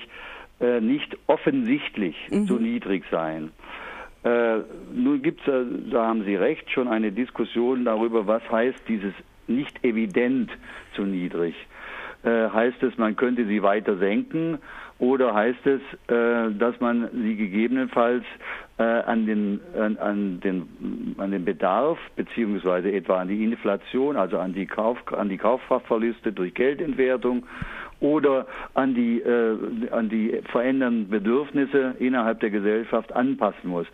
äh, 0.62 0.80
nicht 0.80 1.18
offensichtlich 1.28 2.16
mhm. 2.30 2.48
zu 2.48 2.60
niedrig 2.60 3.04
seien. 3.12 3.52
Äh, 4.24 4.60
nun 4.94 5.22
gibt 5.22 5.46
es, 5.46 5.68
da 5.92 6.06
haben 6.06 6.24
Sie 6.24 6.36
recht, 6.36 6.70
schon 6.72 6.88
eine 6.88 7.12
Diskussion 7.12 7.84
darüber, 7.84 8.26
was 8.28 8.44
heißt 8.50 8.88
dieses 8.88 9.14
nicht 9.48 9.84
evident 9.84 10.50
zu 10.96 11.04
niedrig. 11.04 11.56
Äh, 12.24 12.50
heißt 12.50 12.82
es, 12.84 12.98
man 12.98 13.16
könnte 13.16 13.46
sie 13.46 13.62
weiter 13.62 13.98
senken? 13.98 14.60
Oder 15.00 15.34
heißt 15.34 15.66
es, 15.66 15.82
äh, 16.08 16.52
dass 16.58 16.80
man 16.80 17.10
sie 17.12 17.36
gegebenenfalls 17.36 18.24
äh, 18.78 18.84
an, 18.84 19.26
den, 19.26 19.60
an, 19.78 19.98
an, 19.98 20.40
den, 20.40 21.16
an 21.18 21.32
den 21.32 21.44
Bedarf 21.44 21.98
beziehungsweise 22.16 22.92
etwa 22.92 23.20
an 23.20 23.28
die 23.28 23.44
Inflation, 23.44 24.16
also 24.16 24.40
an 24.40 24.54
die, 24.54 24.66
Kauf, 24.66 24.98
an 25.12 25.30
die 25.30 25.38
Kaufkraftverluste 25.38 26.32
durch 26.32 26.54
Geldentwertung 26.54 27.46
oder 28.04 28.46
an 28.74 28.94
die, 28.94 29.22
äh, 29.22 29.90
an 29.92 30.10
die 30.10 30.42
verändernden 30.52 31.10
Bedürfnisse 31.10 31.96
innerhalb 32.00 32.42
der 32.42 32.50
Gesellschaft 32.50 33.14
anpassen 33.14 33.70
muss. 33.70 33.88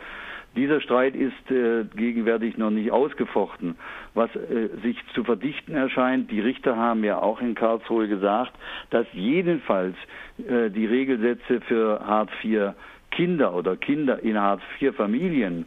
Dieser 0.55 0.81
Streit 0.81 1.15
ist 1.15 1.51
äh, 1.51 1.85
gegenwärtig 1.95 2.57
noch 2.57 2.71
nicht 2.71 2.91
ausgefochten. 2.91 3.75
Was 4.15 4.35
äh, 4.35 4.69
sich 4.81 4.97
zu 5.13 5.23
verdichten 5.23 5.75
erscheint, 5.75 6.31
die 6.31 6.39
Richter 6.39 6.75
haben 6.75 7.03
ja 7.03 7.21
auch 7.21 7.39
in 7.39 7.53
Karlsruhe 7.53 8.07
gesagt, 8.07 8.51
dass 8.89 9.05
jedenfalls 9.13 9.95
äh, 10.39 10.71
die 10.71 10.87
Regelsätze 10.87 11.61
für 11.61 12.01
Hartz 12.03 12.31
IV 12.43 12.73
Kinder 13.11 13.53
oder 13.53 13.75
Kinder 13.75 14.23
in 14.23 14.39
Hartz 14.39 14.63
IV 14.81 14.95
Familien 14.95 15.65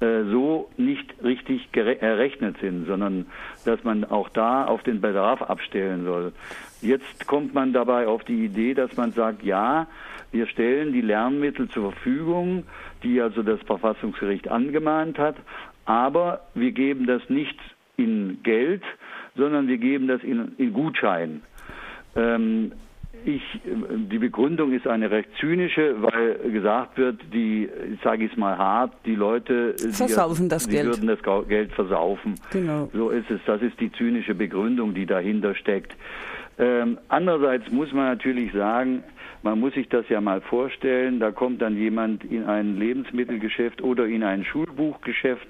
so 0.00 0.70
nicht 0.76 1.14
richtig 1.22 1.68
errechnet 1.74 2.58
sind, 2.60 2.86
sondern 2.86 3.26
dass 3.64 3.82
man 3.84 4.04
auch 4.04 4.28
da 4.28 4.64
auf 4.66 4.82
den 4.82 5.00
Bedarf 5.00 5.42
abstellen 5.42 6.04
soll. 6.04 6.32
Jetzt 6.82 7.26
kommt 7.26 7.54
man 7.54 7.72
dabei 7.72 8.06
auf 8.06 8.22
die 8.24 8.44
Idee, 8.44 8.74
dass 8.74 8.94
man 8.96 9.12
sagt, 9.12 9.42
ja, 9.42 9.86
wir 10.32 10.46
stellen 10.46 10.92
die 10.92 11.00
Lernmittel 11.00 11.68
zur 11.70 11.92
Verfügung, 11.92 12.64
die 13.02 13.20
also 13.20 13.42
das 13.42 13.60
Verfassungsgericht 13.62 14.48
angemahnt 14.48 15.18
hat, 15.18 15.36
aber 15.86 16.40
wir 16.54 16.72
geben 16.72 17.06
das 17.06 17.22
nicht 17.30 17.58
in 17.96 18.42
Geld, 18.42 18.82
sondern 19.36 19.68
wir 19.68 19.78
geben 19.78 20.08
das 20.08 20.22
in, 20.22 20.52
in 20.58 20.72
Gutschein. 20.72 21.42
Ähm, 22.14 22.72
ich, 23.24 23.42
die 23.64 24.18
Begründung 24.18 24.72
ist 24.72 24.86
eine 24.86 25.10
recht 25.10 25.28
zynische, 25.40 25.96
weil 26.00 26.50
gesagt 26.50 26.96
wird, 26.98 27.20
die, 27.32 27.68
sage 28.04 28.24
ich 28.24 28.32
es 28.32 28.36
mal 28.36 28.56
hart, 28.56 28.92
die 29.04 29.14
Leute 29.14 29.74
versaufen 29.90 30.44
die, 30.44 30.48
das 30.50 30.66
die 30.66 30.76
Geld. 30.76 30.86
würden 30.86 31.08
das 31.08 31.48
Geld 31.48 31.72
versaufen. 31.72 32.34
Genau. 32.50 32.88
So 32.92 33.10
ist 33.10 33.30
es. 33.30 33.40
Das 33.46 33.62
ist 33.62 33.80
die 33.80 33.90
zynische 33.92 34.34
Begründung, 34.34 34.94
die 34.94 35.06
dahinter 35.06 35.54
steckt. 35.54 35.94
Ähm, 36.58 36.98
andererseits 37.08 37.70
muss 37.70 37.92
man 37.92 38.06
natürlich 38.06 38.52
sagen, 38.52 39.02
man 39.42 39.60
muss 39.60 39.74
sich 39.74 39.88
das 39.88 40.08
ja 40.08 40.20
mal 40.20 40.40
vorstellen, 40.40 41.20
da 41.20 41.30
kommt 41.30 41.62
dann 41.62 41.76
jemand 41.76 42.24
in 42.24 42.44
ein 42.44 42.78
Lebensmittelgeschäft 42.78 43.82
oder 43.82 44.06
in 44.06 44.22
ein 44.22 44.44
Schulbuchgeschäft 44.44 45.46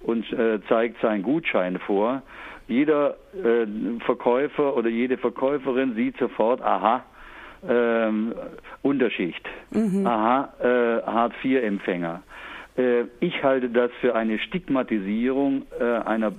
und 0.00 0.30
äh, 0.32 0.60
zeigt 0.68 1.00
seinen 1.00 1.22
Gutschein 1.22 1.78
vor. 1.78 2.22
Jeder 2.68 3.16
äh, 3.34 3.66
Verkäufer 4.04 4.76
oder 4.76 4.88
jede 4.88 5.16
Verkäuferin 5.18 5.94
sieht 5.94 6.16
sofort, 6.18 6.60
aha, 6.62 7.04
ähm, 7.68 8.34
Unterschicht, 8.82 9.46
mhm. 9.70 10.06
aha, 10.06 10.52
äh, 10.60 11.02
Hartz-IV-Empfänger. 11.06 12.22
Äh, 12.76 13.04
ich 13.20 13.42
halte 13.42 13.70
das 13.70 13.90
für 14.00 14.14
eine 14.14 14.38
Stigmatisierung 14.38 15.62
äh, 15.78 15.84
einer 15.84 16.32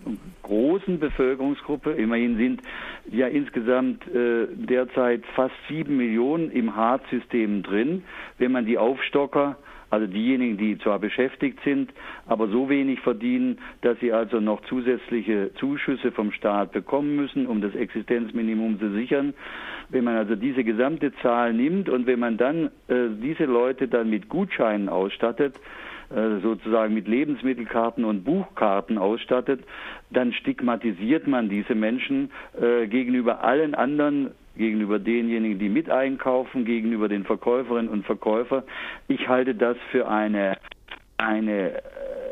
großen 0.43 0.99
Bevölkerungsgruppe. 0.99 1.91
Immerhin 1.93 2.37
sind 2.37 2.61
ja 3.09 3.27
insgesamt 3.27 4.07
äh, 4.07 4.47
derzeit 4.53 5.25
fast 5.35 5.55
sieben 5.67 5.97
Millionen 5.97 6.51
im 6.51 6.75
Hartz-System 6.75 7.63
drin. 7.63 8.03
Wenn 8.37 8.51
man 8.51 8.65
die 8.65 8.77
Aufstocker 8.77 9.57
also 9.89 10.07
diejenigen, 10.07 10.57
die 10.57 10.77
zwar 10.79 10.99
beschäftigt 10.99 11.59
sind, 11.63 11.93
aber 12.25 12.47
so 12.47 12.69
wenig 12.69 12.99
verdienen, 12.99 13.57
dass 13.81 13.99
sie 13.99 14.11
also 14.11 14.39
noch 14.39 14.61
zusätzliche 14.65 15.51
Zuschüsse 15.55 16.11
vom 16.11 16.31
Staat 16.31 16.71
bekommen 16.71 17.15
müssen, 17.15 17.47
um 17.47 17.61
das 17.61 17.73
Existenzminimum 17.75 18.79
zu 18.79 18.91
sichern. 18.91 19.33
Wenn 19.89 20.03
man 20.03 20.17
also 20.17 20.35
diese 20.35 20.63
gesamte 20.63 21.13
Zahl 21.21 21.53
nimmt 21.53 21.87
und 21.87 22.05
wenn 22.05 22.19
man 22.19 22.37
dann 22.37 22.65
äh, 22.87 23.07
diese 23.21 23.45
Leute 23.45 23.87
dann 23.87 24.09
mit 24.09 24.27
Gutscheinen 24.27 24.89
ausstattet, 24.89 25.55
äh, 26.09 26.39
sozusagen 26.41 26.93
mit 26.93 27.07
Lebensmittelkarten 27.07 28.05
und 28.05 28.23
Buchkarten 28.23 28.97
ausstattet, 28.97 29.61
dann 30.09 30.31
stigmatisiert 30.31 31.27
man 31.27 31.49
diese 31.49 31.75
Menschen 31.75 32.31
äh, 32.61 32.87
gegenüber 32.87 33.43
allen 33.43 33.75
anderen 33.75 34.31
gegenüber 34.57 34.99
denjenigen, 34.99 35.59
die 35.59 35.69
mit 35.69 35.89
einkaufen, 35.89 36.65
gegenüber 36.65 37.07
den 37.07 37.23
Verkäuferinnen 37.23 37.89
und 37.89 38.05
Verkäufern. 38.05 38.63
Ich 39.07 39.27
halte 39.27 39.55
das 39.55 39.77
für 39.91 40.07
eine 40.07 40.57
eine 41.19 41.81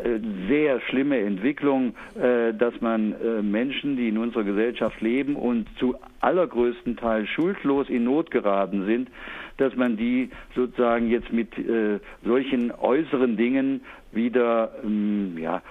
äh, 0.03 0.19
sehr 0.47 0.79
schlimme 0.81 1.19
Entwicklung, 1.19 1.95
dass 2.13 2.79
man 2.79 3.15
Menschen, 3.41 3.97
die 3.97 4.09
in 4.09 4.19
unserer 4.19 4.43
Gesellschaft 4.43 5.01
leben 5.01 5.35
und 5.35 5.67
zu 5.79 5.95
allergrößten 6.21 6.95
Teil 6.97 7.25
schuldlos 7.25 7.89
in 7.89 8.03
Not 8.03 8.29
geraten 8.29 8.85
sind, 8.85 9.09
dass 9.57 9.75
man 9.75 9.97
die 9.97 10.29
sozusagen 10.55 11.09
jetzt 11.09 11.31
mit 11.31 11.57
äh, 11.57 11.99
solchen 12.23 12.71
äußeren 12.71 13.37
Dingen 13.37 13.81
wieder 14.11 14.71
ähm, 14.83 15.37
ja, 15.37 15.61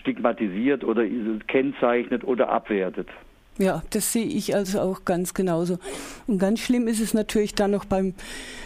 stigmatisiert 0.00 0.84
oder 0.84 1.04
kennzeichnet 1.46 2.24
oder 2.24 2.48
abwertet. 2.48 3.08
Ja, 3.58 3.82
das 3.90 4.12
sehe 4.12 4.26
ich 4.26 4.54
also 4.54 4.80
auch 4.80 5.04
ganz 5.04 5.32
genauso. 5.32 5.78
Und 6.26 6.38
ganz 6.38 6.60
schlimm 6.60 6.88
ist 6.88 7.00
es 7.00 7.14
natürlich 7.14 7.54
dann 7.54 7.70
noch 7.70 7.86
beim, 7.86 8.14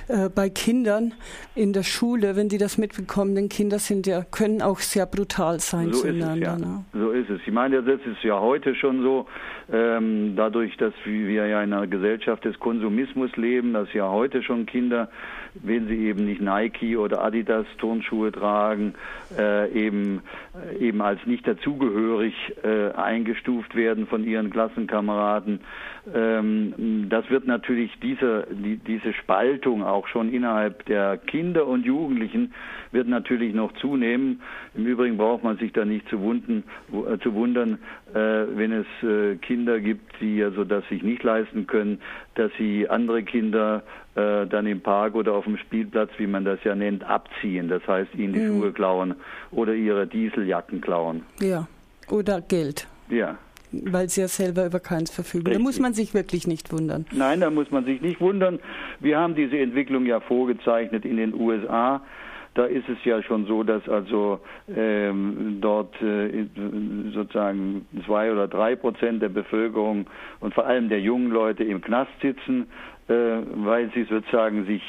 äh, 0.08 0.28
bei 0.28 0.50
Kindern 0.50 1.14
in 1.54 1.72
der 1.72 1.84
Schule, 1.84 2.34
wenn 2.34 2.48
die 2.48 2.58
das 2.58 2.76
mitbekommen. 2.76 3.34
Denn 3.36 3.48
Kinder 3.48 3.78
sind 3.78 4.06
ja, 4.06 4.22
können 4.22 4.62
auch 4.62 4.80
sehr 4.80 5.06
brutal 5.06 5.60
sein 5.60 5.92
so 5.92 6.02
zueinander. 6.02 6.54
Ist 6.54 6.56
es, 6.56 6.62
ja. 6.62 6.66
Ne? 6.66 6.84
So 6.92 7.10
ist 7.12 7.30
es. 7.30 7.40
Ich 7.46 7.52
meine, 7.52 7.82
das 7.82 8.00
ist 8.00 8.22
ja 8.24 8.40
heute 8.40 8.74
schon 8.74 9.02
so, 9.02 9.26
ähm, 9.72 10.34
dadurch, 10.36 10.76
dass 10.76 10.92
wir 11.04 11.46
ja 11.46 11.62
in 11.62 11.72
einer 11.72 11.86
Gesellschaft 11.86 12.44
des 12.44 12.58
Konsumismus 12.58 13.34
leben, 13.36 13.72
dass 13.72 13.92
ja 13.92 14.08
heute 14.10 14.42
schon 14.42 14.66
Kinder, 14.66 15.08
wenn 15.54 15.86
sie 15.88 16.06
eben 16.06 16.24
nicht 16.24 16.40
Nike 16.40 16.96
oder 16.96 17.22
Adidas 17.22 17.66
Turnschuhe 17.78 18.32
tragen, 18.32 18.94
äh, 19.36 19.70
eben, 19.72 20.22
äh, 20.54 20.78
eben 20.78 21.00
als 21.02 21.24
nicht 21.26 21.46
dazugehörig 21.46 22.34
äh, 22.62 22.92
eingestuft 22.92 23.74
werden 23.74 24.06
von 24.06 24.24
ihren 24.24 24.50
Klassenkameraden. 24.50 25.60
Ähm, 26.14 27.06
das 27.08 27.28
wird 27.30 27.46
natürlich 27.46 27.92
diese, 28.02 28.46
die, 28.50 28.76
diese 28.76 29.12
Spaltung 29.12 29.82
auch 29.82 30.06
schon 30.06 30.32
innerhalb 30.32 30.86
der 30.86 31.18
Kinder 31.18 31.66
und 31.66 31.84
Jugendlichen 31.84 32.54
wird 32.92 33.08
natürlich 33.08 33.54
noch 33.54 33.72
zunehmen. 33.74 34.40
Im 34.74 34.86
Übrigen 34.86 35.16
braucht 35.16 35.44
man 35.44 35.58
sich 35.58 35.72
da 35.72 35.84
nicht 35.84 36.08
zu, 36.08 36.20
wunden, 36.20 36.64
äh, 36.92 37.18
zu 37.18 37.34
wundern, 37.34 37.78
wenn 38.18 38.72
es 38.72 38.86
äh, 39.02 39.36
Kinder 39.36 39.80
gibt, 39.80 40.20
die 40.20 40.42
also 40.42 40.64
das 40.64 40.86
sich 40.88 41.02
nicht 41.02 41.22
leisten 41.22 41.66
können, 41.66 42.00
dass 42.34 42.50
sie 42.58 42.88
andere 42.88 43.22
Kinder 43.22 43.82
äh, 44.14 44.46
dann 44.46 44.66
im 44.66 44.80
Park 44.80 45.14
oder 45.14 45.34
auf 45.34 45.44
dem 45.44 45.56
Spielplatz, 45.56 46.10
wie 46.18 46.26
man 46.26 46.44
das 46.44 46.58
ja 46.64 46.74
nennt, 46.74 47.04
abziehen. 47.04 47.68
Das 47.68 47.86
heißt, 47.86 48.14
ihnen 48.14 48.32
die 48.32 48.40
mhm. 48.40 48.60
Schuhe 48.60 48.72
klauen 48.72 49.14
oder 49.50 49.74
ihre 49.74 50.06
Dieseljacken 50.06 50.80
klauen. 50.80 51.22
Ja, 51.40 51.68
oder 52.08 52.40
Geld. 52.40 52.88
Ja. 53.08 53.36
weil 53.72 54.08
sie 54.08 54.20
ja 54.20 54.28
selber 54.28 54.66
über 54.66 54.80
keins 54.80 55.10
verfügen. 55.10 55.46
Richtig. 55.46 55.62
Da 55.62 55.62
muss 55.62 55.78
man 55.80 55.94
sich 55.94 56.14
wirklich 56.14 56.46
nicht 56.46 56.72
wundern. 56.72 57.06
Nein, 57.12 57.40
da 57.40 57.50
muss 57.50 57.70
man 57.70 57.84
sich 57.84 58.00
nicht 58.00 58.20
wundern. 58.20 58.58
Wir 59.00 59.18
haben 59.18 59.34
diese 59.34 59.58
Entwicklung 59.58 60.06
ja 60.06 60.20
vorgezeichnet 60.20 61.04
in 61.04 61.16
den 61.16 61.34
USA. 61.34 62.02
Da 62.54 62.64
ist 62.64 62.88
es 62.88 62.98
ja 63.04 63.22
schon 63.22 63.46
so, 63.46 63.62
dass 63.62 63.88
also 63.88 64.40
ähm, 64.74 65.58
dort 65.60 65.94
äh, 66.02 66.46
sozusagen 67.12 67.86
zwei 68.06 68.32
oder 68.32 68.48
drei 68.48 68.74
Prozent 68.74 69.22
der 69.22 69.28
Bevölkerung 69.28 70.06
und 70.40 70.52
vor 70.54 70.66
allem 70.66 70.88
der 70.88 71.00
jungen 71.00 71.30
Leute 71.30 71.62
im 71.62 71.80
Knast 71.80 72.10
sitzen, 72.20 72.66
äh, 73.08 73.12
weil 73.54 73.90
sie 73.94 74.02
sozusagen 74.04 74.66
sich 74.66 74.82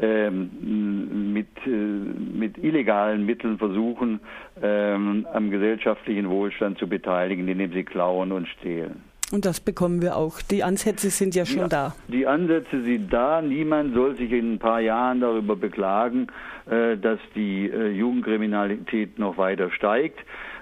ähm, 0.00 1.32
mit, 1.32 1.48
äh, 1.66 1.70
mit 1.70 2.58
illegalen 2.58 3.24
Mitteln 3.24 3.56
versuchen, 3.56 4.20
ähm, 4.62 5.26
am 5.32 5.50
gesellschaftlichen 5.50 6.28
Wohlstand 6.28 6.78
zu 6.78 6.88
beteiligen, 6.88 7.48
indem 7.48 7.72
sie 7.72 7.84
klauen 7.84 8.32
und 8.32 8.48
stehlen. 8.48 9.07
Und 9.30 9.44
das 9.44 9.60
bekommen 9.60 10.00
wir 10.00 10.16
auch. 10.16 10.40
Die 10.40 10.64
Ansätze 10.64 11.10
sind 11.10 11.34
ja 11.34 11.44
schon 11.44 11.62
ja, 11.62 11.68
da. 11.68 11.94
Die 12.08 12.26
Ansätze 12.26 12.82
sind 12.82 13.12
da. 13.12 13.42
Niemand 13.42 13.94
soll 13.94 14.16
sich 14.16 14.32
in 14.32 14.54
ein 14.54 14.58
paar 14.58 14.80
Jahren 14.80 15.20
darüber 15.20 15.54
beklagen, 15.54 16.28
äh, 16.70 16.96
dass 16.96 17.18
die 17.34 17.68
äh, 17.68 17.90
Jugendkriminalität 17.90 19.18
noch 19.18 19.36
weiter 19.36 19.70
steigt. 19.70 20.18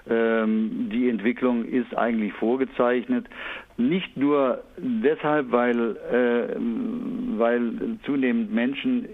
Ähm, 0.08 0.88
die 0.92 1.08
Entwicklung 1.08 1.64
ist 1.64 1.96
eigentlich 1.96 2.32
vorgezeichnet. 2.32 3.26
Nicht 3.76 4.16
nur 4.16 4.64
deshalb, 4.78 5.52
weil, 5.52 5.96
äh, 6.10 6.56
weil 7.38 7.98
zunehmend 8.04 8.52
Menschen 8.52 9.06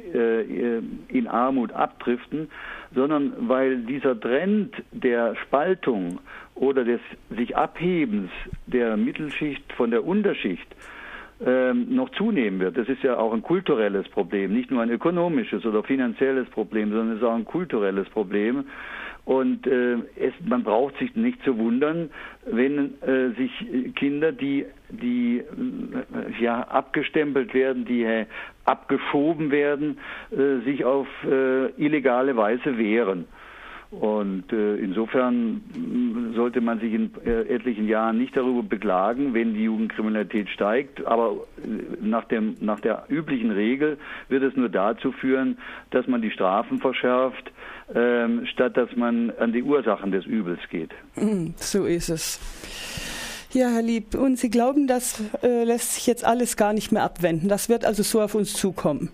in 1.09 1.27
Armut 1.27 1.73
abdriften, 1.73 2.49
sondern 2.95 3.33
weil 3.49 3.79
dieser 3.79 4.19
Trend 4.19 4.75
der 4.93 5.35
Spaltung 5.37 6.21
oder 6.55 6.85
des 6.85 7.01
sich 7.31 7.57
Abhebens 7.57 8.31
der 8.67 8.97
Mittelschicht 8.97 9.73
von 9.73 9.91
der 9.91 10.05
Unterschicht 10.05 10.67
ähm, 11.45 11.95
noch 11.95 12.11
zunehmen 12.11 12.61
wird. 12.61 12.77
Das 12.77 12.88
ist 12.88 13.03
ja 13.03 13.17
auch 13.17 13.33
ein 13.33 13.43
kulturelles 13.43 14.09
Problem, 14.09 14.53
nicht 14.53 14.71
nur 14.71 14.83
ein 14.83 14.91
ökonomisches 14.91 15.65
oder 15.65 15.83
finanzielles 15.83 16.49
Problem, 16.51 16.91
sondern 16.91 17.12
es 17.12 17.23
ist 17.23 17.25
auch 17.25 17.35
ein 17.35 17.45
kulturelles 17.45 18.09
Problem. 18.11 18.65
Und 19.25 19.67
äh, 19.69 19.95
es, 20.17 20.33
man 20.45 20.65
braucht 20.65 20.99
sich 20.99 21.15
nicht 21.15 21.43
zu 21.45 21.57
wundern, 21.57 22.11
wenn 22.45 23.01
äh, 23.03 23.31
sich 23.37 23.95
Kinder, 23.95 24.33
die, 24.33 24.67
die 24.88 25.38
äh, 25.38 26.43
ja, 26.43 26.62
abgestempelt 26.62 27.55
werden, 27.55 27.85
die 27.85 28.03
äh, 28.03 28.27
abgeschoben 28.65 29.53
werden, 29.53 29.99
äh, 30.33 30.65
sich 30.65 30.85
auf 30.85 31.07
äh, 31.25 31.71
illegale 31.77 32.37
Weise 32.37 32.77
wehren. 32.79 33.27
Und 33.93 34.51
äh, 34.55 34.77
insofern 34.77 35.61
mm, 35.75 36.33
sollte 36.35 36.63
man 36.63 36.81
sich 36.81 36.95
in 36.95 37.11
äh, 37.27 37.43
etlichen 37.43 37.87
Jahren 37.87 38.17
nicht 38.17 38.35
darüber 38.35 38.63
beklagen, 38.63 39.35
wenn 39.35 39.53
die 39.53 39.65
Jugendkriminalität 39.65 40.49
steigt. 40.49 41.05
Aber 41.07 41.45
äh, 41.59 41.69
nach, 42.01 42.25
dem, 42.25 42.57
nach 42.61 42.81
der 42.81 43.05
üblichen 43.11 43.51
Regel 43.51 43.99
wird 44.31 44.45
es 44.45 44.57
nur 44.57 44.71
dazu 44.71 45.13
führen, 45.13 45.59
dass 45.91 46.07
man 46.07 46.23
die 46.23 46.31
Strafen 46.31 46.79
verschärft, 46.79 47.53
ähm, 47.95 48.47
statt 48.47 48.79
dass 48.79 48.97
man 48.97 49.31
an 49.39 49.53
die 49.53 49.63
Ursachen 49.63 50.11
des 50.11 50.25
Übels 50.25 50.61
geht. 50.71 50.91
Mm, 51.17 51.49
so 51.57 51.85
ist 51.85 52.09
es. 52.09 52.41
Ja, 53.53 53.69
Herr 53.69 53.83
Lieb, 53.83 54.15
und 54.15 54.39
Sie 54.39 54.49
glauben, 54.49 54.87
das 54.87 55.23
äh, 55.43 55.65
lässt 55.65 55.97
sich 55.97 56.07
jetzt 56.07 56.25
alles 56.25 56.57
gar 56.57 56.73
nicht 56.73 56.93
mehr 56.93 57.03
abwenden. 57.03 57.51
Das 57.51 57.69
wird 57.69 57.85
also 57.85 58.03
so 58.03 58.23
auf 58.23 58.35
uns 58.35 58.55
zukommen. 58.55 59.11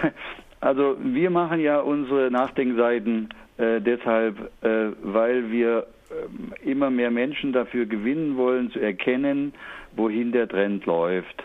Also 0.58 0.96
wir 0.98 1.30
machen 1.30 1.60
ja 1.60 1.78
unsere 1.80 2.30
Nachdenkseiten 2.30 3.28
äh, 3.58 3.80
deshalb, 3.80 4.50
äh, 4.62 4.90
weil 5.02 5.50
wir 5.50 5.86
äh, 6.10 6.70
immer 6.70 6.90
mehr 6.90 7.10
Menschen 7.10 7.52
dafür 7.52 7.86
gewinnen 7.86 8.36
wollen, 8.36 8.70
zu 8.70 8.80
erkennen, 8.80 9.54
wohin 9.94 10.32
der 10.32 10.48
Trend 10.48 10.86
läuft. 10.86 11.42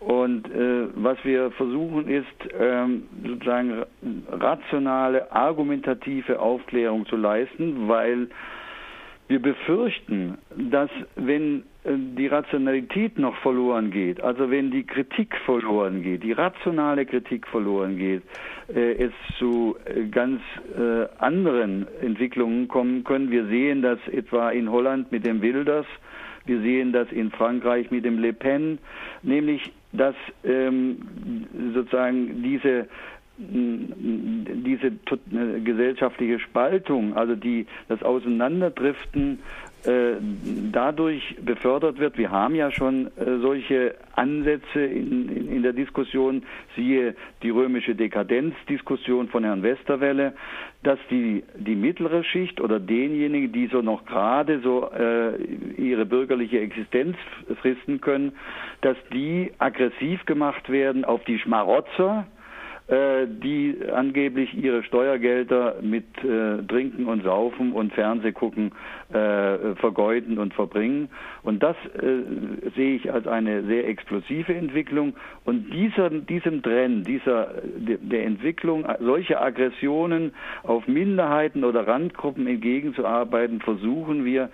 Und 0.00 0.46
äh, 0.46 0.86
was 0.94 1.18
wir 1.24 1.50
versuchen 1.52 2.08
ist, 2.08 2.26
ähm, 2.58 3.04
sozusagen 3.26 3.82
rationale, 4.30 5.32
argumentative 5.32 6.38
Aufklärung 6.38 7.06
zu 7.06 7.16
leisten, 7.16 7.88
weil 7.88 8.28
wir 9.26 9.42
befürchten, 9.42 10.38
dass 10.56 10.90
wenn 11.16 11.64
die 11.96 12.26
Rationalität 12.26 13.18
noch 13.18 13.36
verloren 13.36 13.90
geht, 13.90 14.20
also 14.20 14.50
wenn 14.50 14.70
die 14.70 14.84
Kritik 14.84 15.36
verloren 15.44 16.02
geht, 16.02 16.22
die 16.22 16.32
rationale 16.32 17.06
Kritik 17.06 17.46
verloren 17.46 17.96
geht, 17.96 18.22
äh, 18.74 18.92
es 19.04 19.12
zu 19.38 19.76
äh, 19.84 20.06
ganz 20.08 20.40
anderen 21.18 21.86
Entwicklungen 22.00 22.68
kommen 22.68 23.04
können. 23.04 23.30
Wir 23.30 23.46
sehen 23.46 23.82
das 23.82 23.98
etwa 24.10 24.50
in 24.50 24.70
Holland 24.70 25.10
mit 25.12 25.26
dem 25.26 25.42
Wilders, 25.42 25.86
wir 26.46 26.60
sehen 26.60 26.92
das 26.92 27.10
in 27.12 27.30
Frankreich 27.30 27.90
mit 27.90 28.04
dem 28.04 28.18
Le 28.18 28.32
Pen, 28.32 28.78
nämlich 29.22 29.72
dass 29.92 30.14
ähm, 30.44 30.98
sozusagen 31.74 32.42
diese 32.42 32.86
diese 33.40 34.92
gesellschaftliche 35.64 36.40
Spaltung, 36.40 37.16
also 37.16 37.36
die, 37.36 37.66
das 37.88 38.02
Auseinanderdriften 38.02 39.38
äh, 39.38 39.67
dadurch 40.72 41.36
befördert 41.40 41.98
wird. 41.98 42.18
Wir 42.18 42.30
haben 42.30 42.54
ja 42.54 42.70
schon 42.70 43.06
äh, 43.16 43.38
solche 43.40 43.94
Ansätze 44.16 44.80
in, 44.80 45.28
in, 45.28 45.52
in, 45.52 45.62
der 45.62 45.72
Diskussion, 45.72 46.42
siehe 46.76 47.14
die 47.42 47.50
römische 47.50 47.94
Dekadenzdiskussion 47.94 49.28
von 49.28 49.44
Herrn 49.44 49.62
Westerwelle, 49.62 50.34
dass 50.82 50.98
die, 51.10 51.44
die 51.56 51.76
mittlere 51.76 52.24
Schicht 52.24 52.60
oder 52.60 52.80
denjenigen, 52.80 53.52
die 53.52 53.68
so 53.68 53.80
noch 53.80 54.04
gerade 54.04 54.60
so 54.60 54.90
äh, 54.90 55.36
ihre 55.76 56.06
bürgerliche 56.06 56.58
Existenz 56.60 57.16
fristen 57.60 58.00
können, 58.00 58.32
dass 58.80 58.96
die 59.12 59.52
aggressiv 59.58 60.24
gemacht 60.26 60.68
werden 60.70 61.04
auf 61.04 61.22
die 61.24 61.38
Schmarotzer, 61.38 62.26
äh, 62.26 62.37
die 62.90 63.76
angeblich 63.92 64.54
ihre 64.54 64.82
Steuergelder 64.82 65.76
mit 65.82 66.06
äh, 66.24 66.62
Trinken 66.66 67.06
und 67.06 67.22
Saufen 67.22 67.72
und 67.72 67.92
Fernsehgucken 67.92 68.72
äh, 69.12 69.74
vergeuden 69.76 70.38
und 70.38 70.54
verbringen. 70.54 71.10
Und 71.42 71.62
das 71.62 71.76
äh, 71.94 72.70
sehe 72.74 72.96
ich 72.96 73.12
als 73.12 73.26
eine 73.26 73.62
sehr 73.64 73.86
explosive 73.86 74.54
Entwicklung. 74.54 75.14
Und 75.44 75.70
dieser, 75.70 76.08
diesem 76.08 76.62
Trend, 76.62 77.06
dieser, 77.06 77.52
der 77.76 78.24
Entwicklung 78.24 78.86
solcher 79.00 79.42
Aggressionen 79.42 80.32
auf 80.62 80.88
Minderheiten 80.88 81.64
oder 81.64 81.86
Randgruppen 81.86 82.46
entgegenzuarbeiten, 82.46 83.60
versuchen 83.60 84.24
wir 84.24 84.48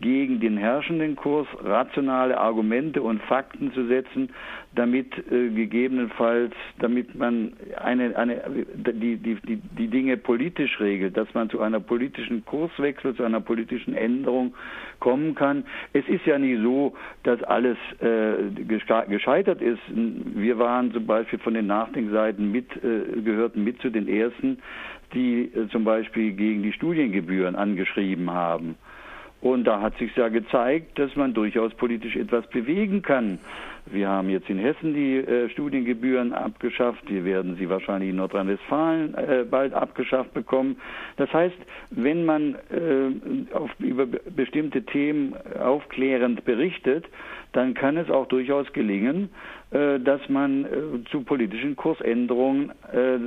gegen 0.00 0.40
den 0.40 0.56
herrschenden 0.56 1.16
Kurs 1.16 1.46
rationale 1.62 2.38
Argumente 2.38 3.02
und 3.02 3.22
Fakten 3.22 3.72
zu 3.72 3.86
setzen, 3.86 4.30
damit 4.74 5.12
äh, 5.30 5.50
gegebenenfalls, 5.50 6.54
damit 6.78 7.14
man 7.14 7.52
eine, 7.76 8.16
eine, 8.16 8.42
die, 8.74 9.16
die, 9.16 9.34
die, 9.46 9.56
die 9.56 9.88
Dinge 9.88 10.16
politisch 10.16 10.80
regelt, 10.80 11.16
dass 11.16 11.32
man 11.34 11.50
zu 11.50 11.60
einer 11.60 11.80
politischen 11.80 12.44
Kurswechsel, 12.44 13.14
zu 13.14 13.22
einer 13.22 13.40
politischen 13.40 13.94
Änderung 13.94 14.54
kommen 14.98 15.34
kann. 15.34 15.64
Es 15.92 16.08
ist 16.08 16.24
ja 16.24 16.38
nicht 16.38 16.62
so, 16.62 16.94
dass 17.22 17.42
alles 17.42 17.76
äh, 18.00 18.64
gescheitert 19.08 19.60
ist. 19.60 19.80
Wir 19.88 20.58
waren 20.58 20.92
zum 20.92 21.06
Beispiel 21.06 21.38
von 21.38 21.54
den 21.54 21.66
Nachdenkseiten 21.66 22.50
mit, 22.50 22.66
äh, 22.76 23.20
gehörten 23.20 23.62
mit 23.62 23.80
zu 23.82 23.90
den 23.90 24.08
ersten, 24.08 24.58
die 25.12 25.50
äh, 25.54 25.68
zum 25.68 25.84
Beispiel 25.84 26.32
gegen 26.32 26.62
die 26.62 26.72
Studiengebühren 26.72 27.56
angeschrieben 27.56 28.30
haben. 28.30 28.76
Und 29.42 29.64
da 29.64 29.80
hat 29.80 29.98
sich 29.98 30.14
ja 30.14 30.28
gezeigt, 30.28 31.00
dass 31.00 31.16
man 31.16 31.34
durchaus 31.34 31.74
politisch 31.74 32.14
etwas 32.14 32.46
bewegen 32.46 33.02
kann. 33.02 33.40
Wir 33.86 34.08
haben 34.08 34.28
jetzt 34.30 34.48
in 34.48 34.58
Hessen 34.58 34.94
die 34.94 35.16
äh, 35.16 35.48
Studiengebühren 35.50 36.32
abgeschafft. 36.32 37.02
Wir 37.10 37.24
werden 37.24 37.56
sie 37.56 37.68
wahrscheinlich 37.68 38.10
in 38.10 38.16
Nordrhein-Westfalen 38.16 39.14
äh, 39.14 39.44
bald 39.50 39.74
abgeschafft 39.74 40.32
bekommen. 40.34 40.76
Das 41.16 41.32
heißt, 41.32 41.56
wenn 41.90 42.24
man 42.24 42.54
äh, 42.70 43.54
auf, 43.54 43.70
über 43.80 44.06
bestimmte 44.06 44.82
Themen 44.84 45.34
aufklärend 45.60 46.44
berichtet, 46.44 47.06
dann 47.52 47.74
kann 47.74 47.96
es 47.96 48.08
auch 48.08 48.26
durchaus 48.26 48.72
gelingen, 48.72 49.30
äh, 49.72 49.98
dass 50.00 50.26
man 50.28 50.64
äh, 50.64 50.68
zu 51.10 51.22
politischen 51.22 51.76
Kursänderungen 51.76 52.70
äh, 52.92 53.18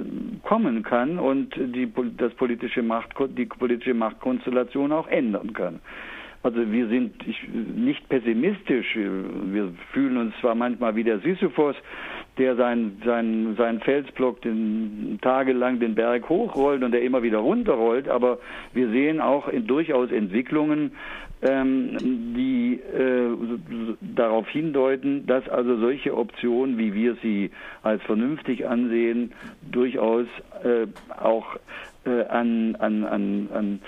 kommen 0.48 0.84
kann 0.84 1.20
und 1.20 1.54
die, 1.56 1.92
das 2.18 2.34
politische 2.36 2.82
Macht, 2.82 3.10
die 3.38 3.46
politische 3.46 3.94
Machtkonstellation 3.94 4.92
auch 4.92 5.08
ändern 5.08 5.54
kann. 5.54 5.80
Also 6.46 6.72
wir 6.72 6.88
sind 6.90 7.16
nicht 7.76 8.08
pessimistisch. 8.08 8.96
Wir 8.96 9.74
fühlen 9.92 10.18
uns 10.18 10.36
zwar 10.42 10.54
manchmal 10.54 10.96
wie 10.96 11.04
der 11.04 11.18
Sisyphos, 11.18 11.76
der 12.38 12.56
seinen 12.56 13.02
sein, 13.04 13.56
sein 13.58 13.80
Felsblock 13.80 14.44
den, 14.44 15.18
tagelang 15.24 15.80
den 15.80 15.96
Berg 15.96 16.30
hochrollt 16.30 16.84
und 16.84 16.92
der 16.92 17.02
immer 17.02 17.24
wieder 17.24 17.40
runterrollt, 17.40 18.08
aber 18.08 18.38
wir 18.74 18.90
sehen 18.92 19.22
auch 19.22 19.48
in, 19.48 19.66
durchaus 19.66 20.12
Entwicklungen, 20.12 20.92
ähm, 21.42 21.98
die 22.36 22.80
äh, 22.96 23.98
darauf 24.16 24.48
hindeuten, 24.48 25.26
dass 25.26 25.50
also 25.50 25.78
solche 25.80 26.16
Optionen, 26.16 26.78
wie 26.78 26.94
wir 26.94 27.16
sie 27.24 27.50
als 27.82 28.04
vernünftig 28.04 28.68
ansehen, 28.68 29.34
durchaus 29.72 30.28
äh, 30.64 30.86
auch 31.18 31.58
an, 32.10 32.76
an, 32.76 33.04
an, 33.04 33.50
an, 33.54 33.80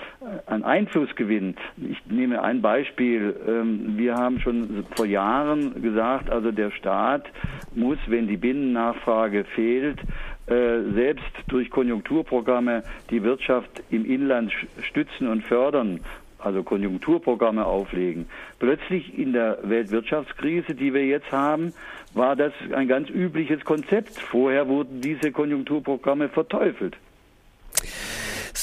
an 0.46 0.64
Einfluss 0.64 1.14
gewinnen. 1.16 1.56
Ich 1.76 1.98
nehme 2.06 2.42
ein 2.42 2.60
Beispiel. 2.62 3.34
Ähm, 3.46 3.96
wir 3.96 4.14
haben 4.14 4.40
schon 4.40 4.84
vor 4.96 5.06
Jahren 5.06 5.80
gesagt, 5.82 6.30
also 6.30 6.50
der 6.50 6.70
Staat 6.70 7.26
muss, 7.74 7.98
wenn 8.06 8.26
die 8.26 8.36
Binnennachfrage 8.36 9.44
fehlt, 9.44 9.98
äh, 10.46 10.80
selbst 10.94 11.32
durch 11.48 11.70
Konjunkturprogramme 11.70 12.82
die 13.10 13.22
Wirtschaft 13.22 13.82
im 13.90 14.04
Inland 14.04 14.52
stützen 14.82 15.28
und 15.28 15.44
fördern 15.44 16.00
also 16.38 16.62
Konjunkturprogramme 16.62 17.66
auflegen. 17.66 18.26
Plötzlich 18.58 19.18
in 19.18 19.32
der 19.32 19.58
Weltwirtschaftskrise, 19.62 20.74
die 20.74 20.94
wir 20.94 21.04
jetzt 21.04 21.32
haben, 21.32 21.72
war 22.14 22.36
das 22.36 22.52
ein 22.72 22.88
ganz 22.88 23.10
übliches 23.10 23.64
Konzept. 23.64 24.18
Vorher 24.20 24.68
wurden 24.68 25.00
diese 25.00 25.32
Konjunkturprogramme 25.32 26.28
verteufelt. 26.28 26.96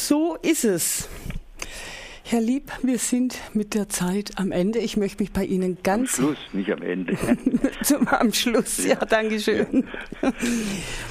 So 0.07 0.37
ist 0.43 0.65
es. 0.65 1.09
Herr 2.23 2.39
Lieb, 2.39 2.71
wir 2.83 2.99
sind 2.99 3.39
mit 3.53 3.73
der 3.73 3.89
Zeit 3.89 4.33
am 4.35 4.51
Ende. 4.51 4.77
Ich 4.77 4.97
möchte 4.97 5.23
mich 5.23 5.33
bei 5.33 5.43
Ihnen 5.43 5.79
ganz. 5.81 6.19
Am 6.19 6.25
Schluss, 6.25 6.37
nicht 6.53 6.71
am 6.71 6.83
Ende. 6.83 7.17
Zum, 7.81 8.07
am 8.09 8.31
Schluss, 8.31 8.85
ja, 8.85 8.89
ja 8.89 8.95
danke 8.97 9.39
schön. 9.39 9.87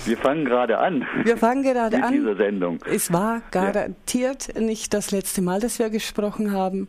Wir 0.04 0.16
fangen 0.16 0.44
gerade 0.44 0.78
an. 0.78 1.04
Wir 1.24 1.36
fangen 1.36 1.64
gerade 1.64 1.96
mit 1.96 2.04
an. 2.06 2.12
dieser 2.12 2.36
Sendung. 2.36 2.78
Es 2.88 3.12
war 3.12 3.42
garantiert 3.50 4.54
ja. 4.54 4.60
nicht 4.60 4.94
das 4.94 5.10
letzte 5.10 5.42
Mal, 5.42 5.58
dass 5.58 5.80
wir 5.80 5.90
gesprochen 5.90 6.52
haben. 6.52 6.86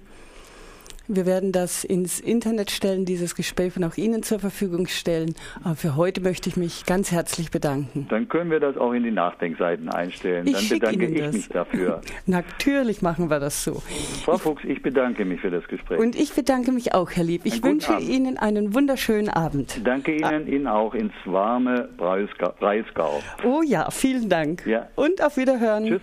Wir 1.07 1.25
werden 1.25 1.51
das 1.51 1.83
ins 1.83 2.19
Internet 2.19 2.71
stellen, 2.71 3.05
dieses 3.05 3.35
Gespräch 3.35 3.77
und 3.77 3.83
auch 3.83 3.97
Ihnen 3.97 4.23
zur 4.23 4.39
Verfügung 4.39 4.87
stellen. 4.87 5.35
Aber 5.63 5.75
für 5.75 5.95
heute 5.95 6.21
möchte 6.21 6.49
ich 6.49 6.57
mich 6.57 6.85
ganz 6.85 7.11
herzlich 7.11 7.51
bedanken. 7.51 8.07
Dann 8.09 8.27
können 8.27 8.49
wir 8.49 8.59
das 8.59 8.75
auch 8.77 8.91
in 8.91 9.03
die 9.03 9.11
Nachdenkseiten 9.11 9.89
einstellen. 9.89 10.47
Ich 10.47 10.69
Dann 10.69 10.79
bedanke 10.79 11.05
Ihnen 11.05 11.15
ich 11.15 11.21
das. 11.21 11.33
mich 11.33 11.49
dafür. 11.49 12.01
Natürlich 12.25 13.01
machen 13.01 13.29
wir 13.29 13.39
das 13.39 13.63
so. 13.63 13.83
Frau 14.23 14.37
Fuchs, 14.37 14.63
ich 14.63 14.81
bedanke 14.81 15.25
mich 15.25 15.41
für 15.41 15.51
das 15.51 15.67
Gespräch. 15.67 15.99
Und 15.99 16.15
ich 16.15 16.33
bedanke 16.33 16.71
mich 16.71 16.93
auch, 16.93 17.11
Herr 17.11 17.23
Lieb. 17.23 17.41
Ich 17.45 17.63
wünsche 17.63 17.95
Abend. 17.95 18.09
Ihnen 18.09 18.37
einen 18.37 18.73
wunderschönen 18.73 19.29
Abend. 19.29 19.81
Danke 19.83 20.15
Ihnen, 20.15 20.47
Ihnen 20.47 20.67
auch 20.67 20.95
ins 20.95 21.13
warme 21.25 21.89
Breisgau. 21.97 23.21
Oh 23.43 23.61
ja, 23.63 23.91
vielen 23.91 24.29
Dank. 24.29 24.65
Ja. 24.65 24.87
Und 24.95 25.23
auf 25.23 25.37
Wiederhören. 25.37 25.85
Tschüss. 25.85 26.01